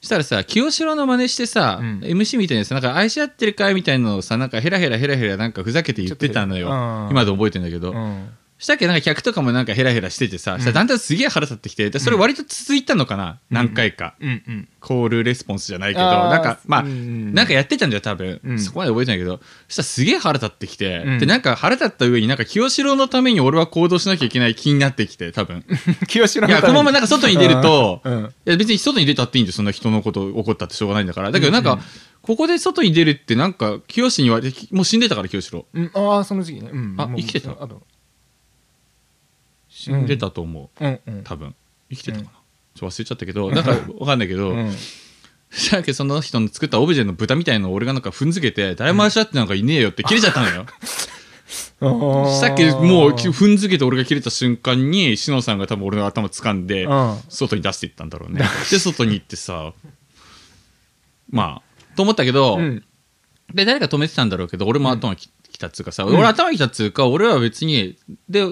[0.00, 2.00] したらさ清志郎の真似してさ、うん。
[2.00, 6.68] MC みたいなさなんか愛し合ってるかいみたいなのをさなんかヘラヘラヘラヘラなんかふざけて言ってたのよ。
[7.10, 8.28] 今で覚えてんだけど、うん
[8.60, 8.86] したっけ？
[8.86, 16.30] なんか客とかもなんかヘラヘラしててさ、したらだんだんすげえ腹立ってきてでそれ割と続いたのかな、何回か、うんうんコールレスポンスじゃないけどあー。
[16.30, 18.58] なんかまあ、うんなんかやってたんだよ多分、うん。
[18.58, 19.38] そこまで覚えてないけど。
[19.68, 21.18] そしたらすげえ腹立ってきて、うん。
[21.18, 25.66] でなんか腹立った上になんか清志郎のために俺は行動しなきゃいけない気になってきて多分。
[26.08, 28.12] 清志郎いやこのままなんか外に出ると、うん。
[28.12, 31.30] うんいや別に外に出たっていいんだよそんな人のこと怒ったってしょうがないんだから。
[31.30, 31.78] だけどなんか、
[32.22, 35.66] ここで外に出るってなんか清志に言われてもう死んでたから清志郎。
[35.74, 35.90] うん。
[35.92, 36.70] ああその時期ね。
[36.72, 36.94] うん。
[36.96, 37.50] あもう生きてた？
[37.52, 37.82] あと
[39.80, 41.00] 死んでたと思う、うん。
[41.06, 41.54] うん多分。
[41.88, 42.30] 生きてたかな、
[42.74, 44.72] ちょ忘れちゃったけどなんかわかんないけど、うん。
[45.50, 50.66] したっけその人の作ったオブジェの豚みたいのを俺がなんか踏んづけて誰も愛し合ってなんかいねえよって切れちゃったのよ。
[51.50, 57.16] したっけもう踏んづけて俺が切れた瞬間にしのさんが多分俺の頭掴んでうん。
[57.30, 58.44] 外に出していったんだろうね。
[58.70, 59.72] で外に行ってさ
[61.30, 62.84] まあと思ったけど、うん。
[63.52, 67.96] で誰か止めてたんだろうけど俺も頭ききたっつうかさ、俺頭きたっつうか俺は別に
[68.28, 68.46] で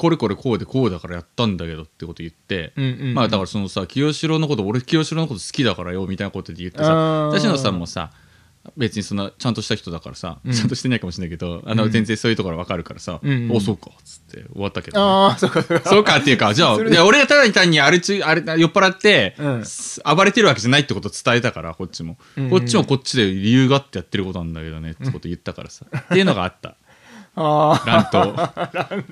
[0.00, 3.14] これこれこうでこうだからやったんだけどってこと言って、うんうんうん。
[3.14, 6.94] まあだからそのさ清志郎のこと俺清志郎のこと好きだからよみたいなことで言ってさ
[7.28, 8.10] 私野さんもさ
[8.78, 10.52] 別にそんなちゃんとした人だからさ、うん。
[10.52, 16.16] ちゃんとしてないかもしれないけどあの、全然そういうところわかるからさ「うんうんおそうか」っつって終わったけどね、ああそうかそうか。
[16.16, 19.36] っていうかじゃあ いや俺がただ単にあれちあれ酔っ払って、
[20.04, 22.50] 暴れてるわけじゃないってことを伝えたからこっちも、うんうん。
[22.50, 26.70] こっちもこっちで理由があってやってることなんだけどねってこと言ったからさ、 っていうのがあった。
[26.70, 26.74] あ
[27.36, 28.34] 乱闘。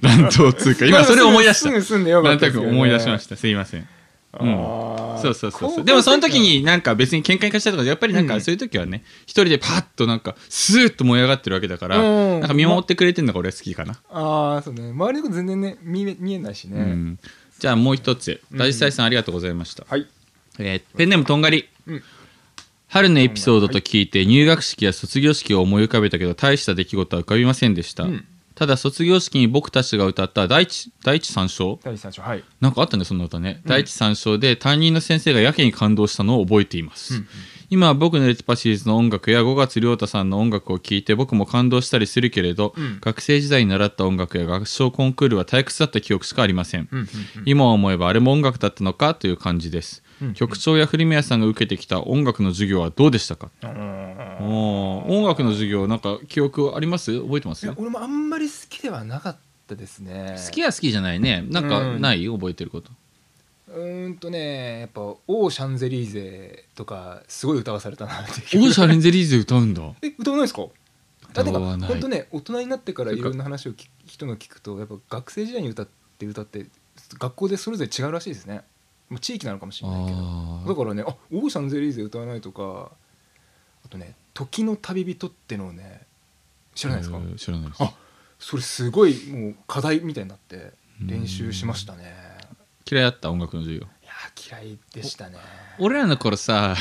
[0.00, 0.52] 乱闘。
[0.52, 1.68] つうか今それ思い出した。
[1.68, 3.36] すぐ済んでよかなんとなく思い出しました。
[3.36, 3.88] すいません。
[4.32, 5.18] あー。
[5.18, 5.84] そうそうそうそう。
[5.84, 12.40] でもその時になんか別に喧嘩に勝ちたいとかやっぱりなんかそういう時はね一人でパッとなんかスーッと燃え上がってるわけだからうん。
[12.40, 13.94] なんか見守ってくれてんのが俺は好きかな。
[14.10, 14.90] ああそうね。
[14.90, 17.18] 周りのこと全然ね見え見えないしね、うん。
[17.58, 18.40] じゃあもう一つ。
[18.52, 19.84] 大地さんありがとうございました。
[19.88, 20.06] はい。
[20.58, 22.02] えーペンネームとんがり、うん
[22.90, 28.24] 春のエピソードと聞いて入学式や卒業式を思い浮かべたけど大した出来事は浮かびませんでした、うん。
[28.54, 31.78] ただ卒業式に僕たちが歌った第一第一三章？
[31.84, 32.42] 第三章はい。
[32.62, 37.22] なんかあったねそんな歌ね、第一三章で担任の先生がやけに感動したのを覚えています、
[37.68, 42.98] 今は僕のレティパシーズの音楽や5月亮太さんの音楽を聴いて僕も感動したりするけれど、ん。
[43.02, 47.08] 学生時代に習った音楽や合唱コンクールは退屈だった記憶しかありません、うんうん。
[47.44, 50.02] 今思えばあれも音楽だったのかという感じです、
[50.34, 53.50] 局長や古宮さんが受けてきた音楽の授業はどうでしたか？
[54.40, 57.20] 音楽の授業なんか記憶あります？
[57.20, 57.64] 覚えてます？
[57.66, 60.36] いや俺もあんまり好きではなかったですね。
[60.44, 61.44] 好きは好きじゃないね。
[61.48, 62.90] なんかない、覚えてること？
[63.68, 69.82] うーんとねやっぱ「オーシャンゼリーゼ」とかすごい歌わされたなってオーシャレンゼリーゼ歌うんだ。
[70.02, 70.62] え歌わないですか？
[71.34, 75.88] だってか歌わない本当ね大人になってからいろんな話を聞く人の聞くとやっぱ学生時代に歌っ
[76.18, 76.64] て歌って
[77.18, 78.62] 学校でそれぞれ違うらしいですね
[79.08, 80.62] もう地域なのかもしれないけど。
[80.66, 82.90] だからねあオーシャンゼリーゼ歌わないとか。
[83.84, 86.02] あとね「時の旅人」ってのをね
[86.74, 87.18] 知らないですか？
[87.18, 87.82] えー知らないです。
[87.82, 87.94] あ
[88.38, 92.14] それすごいもう課題みたいになって練習しましたね。
[92.90, 93.86] 嫌いだった音楽の授業。
[94.02, 95.38] いやー嫌いでしたね。
[95.78, 96.74] 俺らの頃さ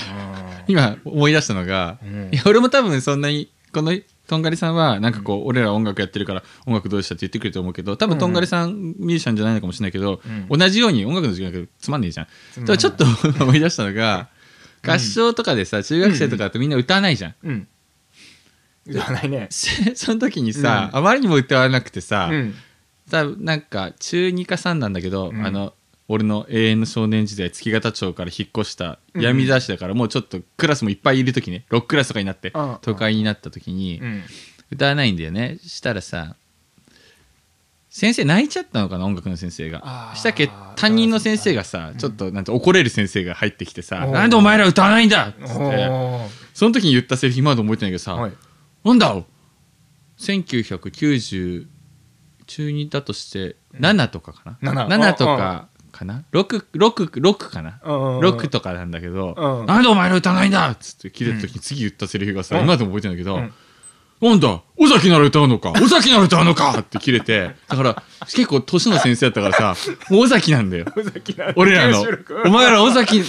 [0.67, 2.29] う今思い出したのが、うん。
[2.33, 3.91] いや俺も多分そんなにこの
[4.27, 12.27] とんがりさんはなんかこう、俺ら音楽やってるから音楽どうでしたって言ってくれると思うけど多分とんがりさん、ミュージシャンじゃないのかもしれないけど、同じように音楽の授業だけどつまんねえじゃん。
[12.77, 13.05] ちょっと
[13.43, 14.29] 思い出したのが
[14.83, 17.31] 合唱とかでさ中学生とかだとみんな歌わないじゃん。
[17.31, 17.35] ん。
[17.43, 17.67] うん。
[18.87, 19.47] 歌わないね。
[19.95, 22.55] その時にさ、あまりにも歌わなくてさ、うん。
[23.09, 25.45] 多分なんか中2か3なんだけど、うん。
[25.45, 25.73] あの
[26.09, 32.77] 俺の永遠の少年時代月形町から引っ越した闇出しだからもうちょっとクラスもいっぱいいる時ね6クラスとかになってうん。
[32.81, 34.23] 都会になった時にうん。
[34.71, 35.59] 歌わないんだよね。
[35.65, 36.35] したらさ
[37.89, 40.13] 先生泣いちゃったのかな音楽の先生が。
[40.15, 40.49] したっけ？
[40.75, 46.47] 担任の先生がさちょっとなんて怒れる先生が入ってきてさ「おーなんでお前ら歌わないんだ!」っつって。
[46.53, 48.33] その時に言ったセリフ今まで覚えてないけどさ、はい。
[48.83, 49.15] なんだ
[50.19, 51.67] ？1990
[52.45, 55.67] 中2だとして7とかかな、7 7とか
[55.97, 58.25] かな？6, 6, 6かな、うんうんうん。
[58.25, 59.65] 6とかなんだけど、うん。
[59.65, 62.63] なんでお前ら歌わないんだっつって切れた時に次言ったセリフがさ、うん。
[62.63, 63.53] 今でも覚えてないけど、うん。
[64.19, 65.73] なんだ尾崎なら歌うのか？
[65.73, 66.79] 尾崎なら歌うのか？
[66.79, 70.77] って切れて だから結構年の先生だったからさもう尾崎なんだ。
[70.77, 70.87] よ
[71.55, 72.03] 俺らの
[72.45, 73.23] お前ら尾崎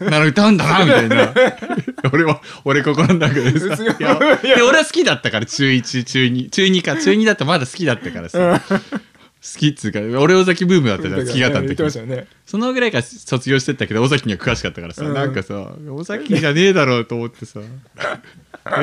[0.00, 1.32] なら歌うんだな みたいな。
[2.12, 3.94] 俺は俺心の中でさすごい。
[3.98, 4.18] いや
[4.56, 8.60] で俺は好きだったから中1中2中2か中2だったらまだ好きだったからさ
[9.44, 12.26] 好きっつうか俺尾崎ブームだったじゃん月形の言ってまし時たよね。
[12.46, 15.14] そのぐらいから卒業してったけど尾崎には詳しかったからさ、うん。
[15.14, 17.60] なんかさ尾崎じゃねえだろうと思ってさ。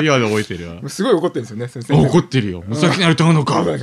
[0.00, 0.88] で覚えてるわ。
[0.88, 1.94] すごい怒ってるんですよね先生。
[1.94, 2.62] 怒ってるよ。
[2.70, 3.60] 尾崎なら歌うのか。
[3.60, 3.78] うん。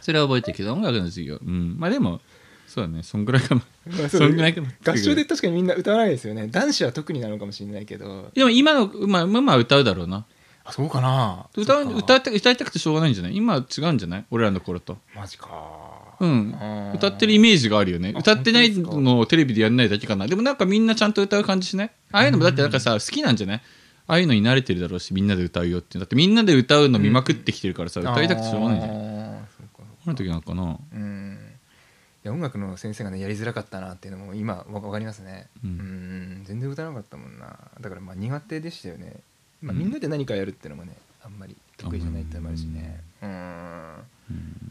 [0.00, 1.38] それは覚えてるけど音楽の授業。
[1.44, 1.76] うん。
[1.78, 2.22] まあでも
[2.66, 3.02] そうだね。
[3.02, 3.62] そんぐらいかな。
[3.98, 4.68] まあそんぐらいかな。
[4.86, 6.48] 合唱で確かにみんな歌わないですよね。
[6.48, 8.30] 男子は特になのかもしれないけど。
[8.32, 10.24] でも今のまあまあまあ歌うだろうな
[10.66, 11.46] あそうかな。
[11.56, 13.36] 歌う歌って歌いたくてしょうがないんじゃない？
[13.36, 14.24] 今は違うんじゃない？
[14.30, 14.96] 俺らの頃と。
[15.14, 15.50] マジか。
[16.20, 16.28] うん。
[16.28, 16.32] う
[16.90, 18.12] ん歌ってるイメージがあるよね。
[18.16, 20.26] あ歌ってないのをテレビでやんないだけかな。
[20.26, 21.90] でもなんかみんなちゃんと歌う感じしない？
[22.12, 23.62] ああいうのもだってなんかさ好きなんじゃない？
[24.06, 28.94] ああいうのに慣れてるだろうしみんなで歌うよってだってみんなで歌うの見まくってきてるからさ、歌いたくてしょうがないじゃん。
[28.96, 30.78] あの時なんかな？
[30.92, 31.38] うん。
[32.24, 35.48] いや音楽の先生がねやりづらかったなっていうのも今わわかりますね。
[35.62, 36.40] ううん。
[36.40, 37.58] ん全然歌わなかったもんな。
[37.80, 39.20] だからまあ苦手でしたよね、
[39.64, 39.78] まあ、うん。
[39.80, 43.00] みんなで何かやるっていうのもねあんまり得意じゃないってのもあるしね。
[43.22, 43.94] うん。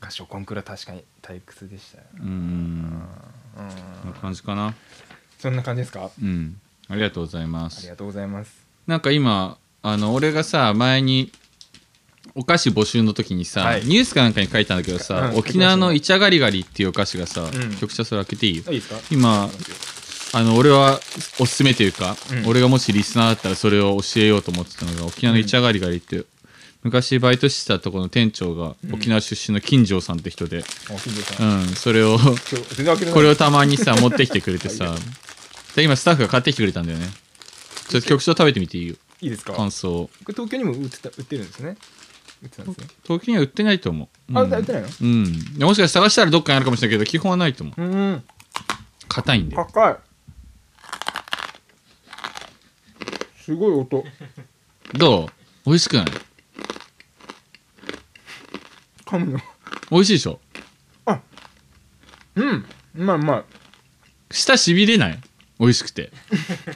[0.10, 2.04] 唱コンクールは確かに退屈でしたよ。
[2.20, 2.26] うん。
[2.26, 3.04] うん。
[4.06, 4.76] な感じかな。
[5.40, 6.10] そんな感じですか？
[6.22, 6.60] うん。
[6.90, 7.80] ありがとうございます。
[7.80, 8.54] ありがとうございます。
[8.88, 11.32] なんか今あの俺がさ前に
[12.36, 13.86] お菓子募集の時にさ、はい。
[13.86, 15.38] ニュースかなんかに書いたんだけどさ、うん。
[15.38, 17.76] 沖縄のイチャガリガリっていうお菓子がさ、ん。
[17.80, 18.58] 局長それ開けていい？
[18.58, 19.00] よあいいですか？
[19.12, 19.50] 今
[20.36, 21.00] あの俺は
[21.40, 22.48] おすすめというか、うん。
[22.48, 26.26] 俺がもしリスナーだったらそれを教えようと思ってたのが沖縄のイチャガリガリって、
[26.82, 31.62] 昔バイトしてたところの店長が沖縄出身の金城さんって人で、あ金城うさん。
[31.62, 33.14] ん、それを今日全然開けてない。
[33.14, 34.96] これをたまにさ持ってきてくれてさ
[35.76, 37.08] で今スタッフが買ってきてくれたんだよね。
[37.90, 38.96] ちょっと局長食べてみていいよ。
[39.22, 39.52] いいですか？
[39.54, 41.78] こ感想れ東京にも売ってた売ってるんですね？
[42.42, 42.88] 売ってたんですね。
[43.04, 44.88] 東京には売ってないと思う、あうん売ってないの？
[45.00, 45.60] うん。
[45.60, 47.82] でもしかしたら探したらどっかにあるかもしれないけど基本はないと思う。
[47.82, 48.24] うん
[49.08, 49.56] 硬いんで。
[49.56, 49.96] 高い
[53.44, 54.06] すごい音。
[54.94, 55.30] どう？
[55.66, 56.06] 美味しくない？
[59.06, 59.40] 噛むの？
[59.92, 60.40] 美味しいでしょ？
[62.36, 62.66] うん。
[62.96, 63.44] まあまあ。
[64.32, 65.20] 舌しびれない？
[65.60, 66.10] 美味しくて。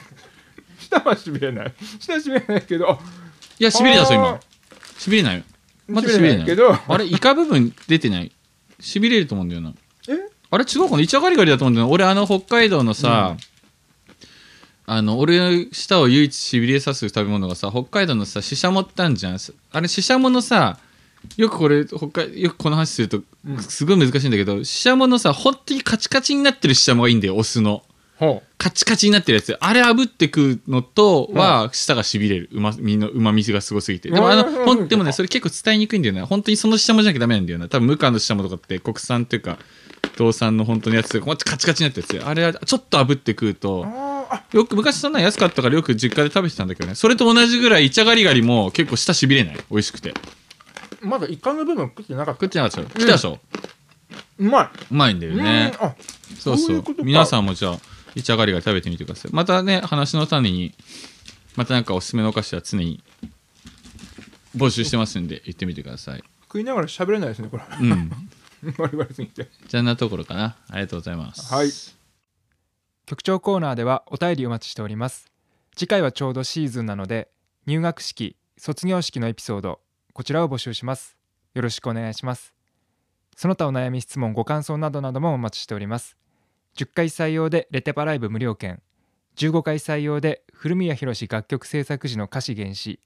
[0.78, 1.74] 舌はしびれない。
[2.00, 2.90] 舌はしびれないけど。
[2.90, 2.98] あ
[3.58, 4.40] いやしびれたぞあ今
[4.98, 5.44] しびれない
[5.88, 6.76] まだししびれないけど。
[6.86, 8.30] あれイカ部分出てない？
[8.78, 9.72] しびれると思うんだよな。
[10.08, 10.12] え？
[10.50, 11.02] あれ違うかな？
[11.02, 11.92] イチャガリガリだと思うんだよな。
[11.92, 13.38] 俺あの北海道のさ、
[14.90, 19.38] あの俺の舌を唯一しびれさす食べ物がさ北海道のさししゃもってあんじゃん。
[19.72, 20.78] あれししゃものさ
[21.36, 23.58] よくこれ北海よくこの話するとうん。
[23.58, 27.82] すごい難しいんだけど、ししゃものさ本当にカチカチになってるししゃもがいいんだよオスの。
[28.16, 29.58] ほカチカチになってるやつ。
[29.60, 32.48] あれ炙って食うのとは舌がしびれる。
[32.52, 34.10] うまみのうまみがすごすぎて。
[34.10, 39.58] でもあのうんほんでもねそれ結構伝えにくいんだよな本当にそのししゃもじゃなきゃダメなんだよな多分無カのししゃもとかって国産っていうか
[40.16, 42.26] 道産の本当のやつカチカチになったやつ。
[42.26, 43.86] あれはちょっと炙って食うと
[44.52, 46.94] よく昔そんなの安かったからよく実家で食べてたんだけどね。
[46.94, 49.56] それと同じぐらいイチャガリガリも結構舌しびれない。
[49.70, 50.14] 美味しくて。
[51.00, 52.40] まだイカの部分食ってなかった。
[52.40, 52.98] 食ってなかった。
[52.98, 53.12] 来た。
[53.12, 53.38] でしょ、
[54.38, 54.44] う。
[54.44, 54.94] まいう。
[54.94, 55.72] まいんだよね。
[55.80, 55.94] うんあ
[56.38, 57.78] そうそう皆さんもじゃあ
[58.14, 59.32] イチャガリガリ食べてみてください。
[59.32, 60.74] またね話の種に
[61.56, 63.02] またなんかおすすめのお菓子は常に
[64.56, 66.24] 募集してますんで言ってみてください。
[66.42, 68.10] 食いながら喋れないですねこれうん。
[68.76, 69.48] バリバリすぎて。
[69.66, 70.56] じゃあんなところかな。
[70.68, 71.52] ありがとうございます。
[71.52, 71.70] はい
[73.08, 75.32] 局長コーナーではお便りお待ちしております。
[75.74, 77.30] 次回はちょうどシーズンなので
[77.64, 79.80] 入学式卒業式のエピソード
[80.12, 81.16] こちらを募集します。
[81.54, 82.54] よろしくお願いします。
[83.34, 86.18] その他お悩み質問ご感想などなどもお待ちしております。
[86.76, 88.82] 10回採用でレテパライブ無料券
[89.36, 93.00] 15回採用で古宮宏楽曲制作時の歌詞原詞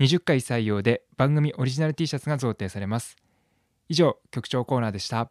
[0.00, 3.14] 20回採用で番組オリジナル T シャツが贈呈されます。
[3.88, 5.30] 以上局長コーナーでした。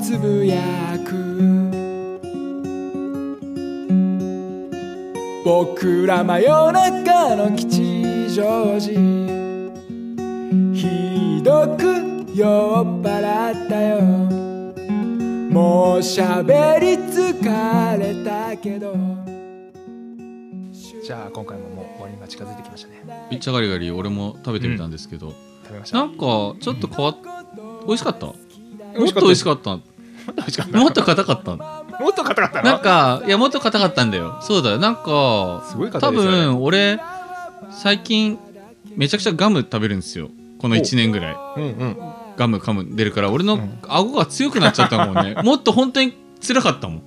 [0.00, 0.60] つぶや
[1.04, 1.12] く。
[5.44, 8.94] 僕ら真夜中の吉祥寺。
[10.74, 11.84] ひどく
[12.34, 14.00] 酔っ払ったよ。
[15.50, 18.94] もう喋り疲れたけど。
[21.04, 23.28] じゃあ今回ももう終わりが近づいてきましたね。
[23.30, 25.98] めっちゃガリガリ俺も食べてみたんですけど、食べました。
[25.98, 27.16] なんかちょっと変わっ
[27.86, 28.43] 美味しかったも美っと美味しかった？
[28.96, 29.70] もっと美味しかった。
[29.70, 31.56] もっと硬かった。
[31.56, 34.38] もっと硬かったなんなかいやもっと硬かったんだよ。
[34.42, 34.78] そうだよ。
[34.78, 37.00] なんか多すごい硬いね分俺
[37.70, 38.38] 最近
[38.96, 40.30] めちゃくちゃガム食べるんですよ。
[40.58, 41.36] この1年ぐらい。
[41.56, 41.96] うんうん。
[42.36, 43.30] ガム噛む出るから。
[43.30, 45.34] 俺の顎が強くなっちゃったもんね。
[45.44, 47.02] もっと本当に辛かったもん。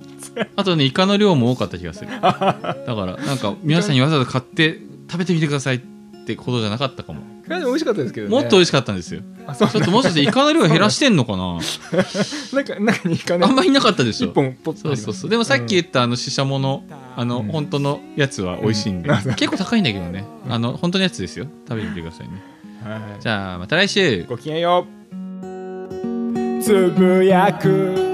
[0.56, 2.10] あとねイカの量も多かった気がする。
[2.20, 4.80] だからなんか皆さんにわざわざ買って
[5.10, 5.97] 食べてみてくださいって
[6.36, 7.20] ことじゃなかったかも。
[7.48, 8.34] いやでも美味しかったですけどね。
[8.34, 9.22] もっと美味しかったんですよ。
[9.46, 11.58] あそうちょっともしかしてイカの量減らしてんのかな？
[12.52, 14.28] なんか中にイカねあんまりなかったでしょ。
[14.28, 15.30] 一本ポッとそうそうそう。
[15.30, 16.84] でもさっき言ったあのシシャモの
[17.16, 17.48] あのうん。
[17.48, 19.12] 本当のやつは美味しいんで、 う。
[19.12, 20.24] ん結構高いんだけどね。
[20.48, 21.46] あの本当のやつですよ。
[21.68, 22.42] 食べてみてくださいね。
[22.84, 23.00] はい。
[23.22, 24.24] じゃあまた来週。
[24.28, 26.62] ごきげんよう。
[26.62, 28.08] つぶやく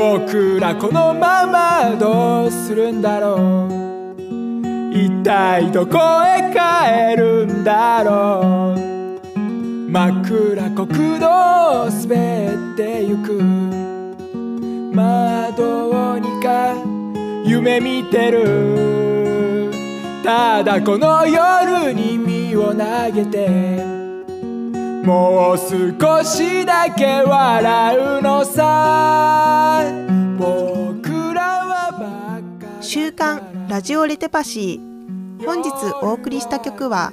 [0.00, 4.94] 僕らこのままどうするんだろう。
[4.94, 8.80] 一体どこへ帰るんだろう。
[9.90, 13.42] 枕国道滑ってゆく。
[14.94, 16.74] まあどうにか
[17.44, 19.70] 夢見てる。
[20.24, 23.99] ただこの夜に身を投げて。
[25.04, 29.82] もう少しだけ笑うのさ。
[30.38, 32.42] 僕らは
[32.82, 35.44] 週刊ラジオレテパシー。
[35.46, 35.70] 本日
[36.02, 37.12] お送りした曲は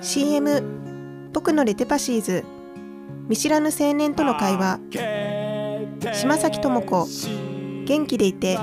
[0.00, 2.44] CM 僕のレテパシーズ。
[3.28, 4.78] 見知らぬ青年との会話。
[6.12, 7.08] 島崎智子。
[7.86, 8.56] 元気でいて。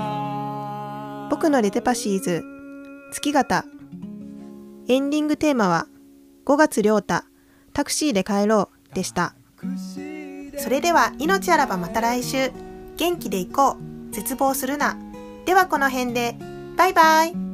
[1.30, 2.42] 僕のレテパシーズ。
[3.12, 3.66] 月形。
[4.88, 5.86] エンディングテーマは
[6.46, 7.31] 5月亮太。
[7.72, 9.34] タクシーで帰ろうでした。
[10.58, 12.50] それでは命あらばまた来週。
[12.96, 13.76] 元気でいこ
[14.10, 14.14] う。
[14.14, 14.96] 絶望するな。
[15.46, 16.36] ではこの辺で。
[16.76, 17.51] バイバイ。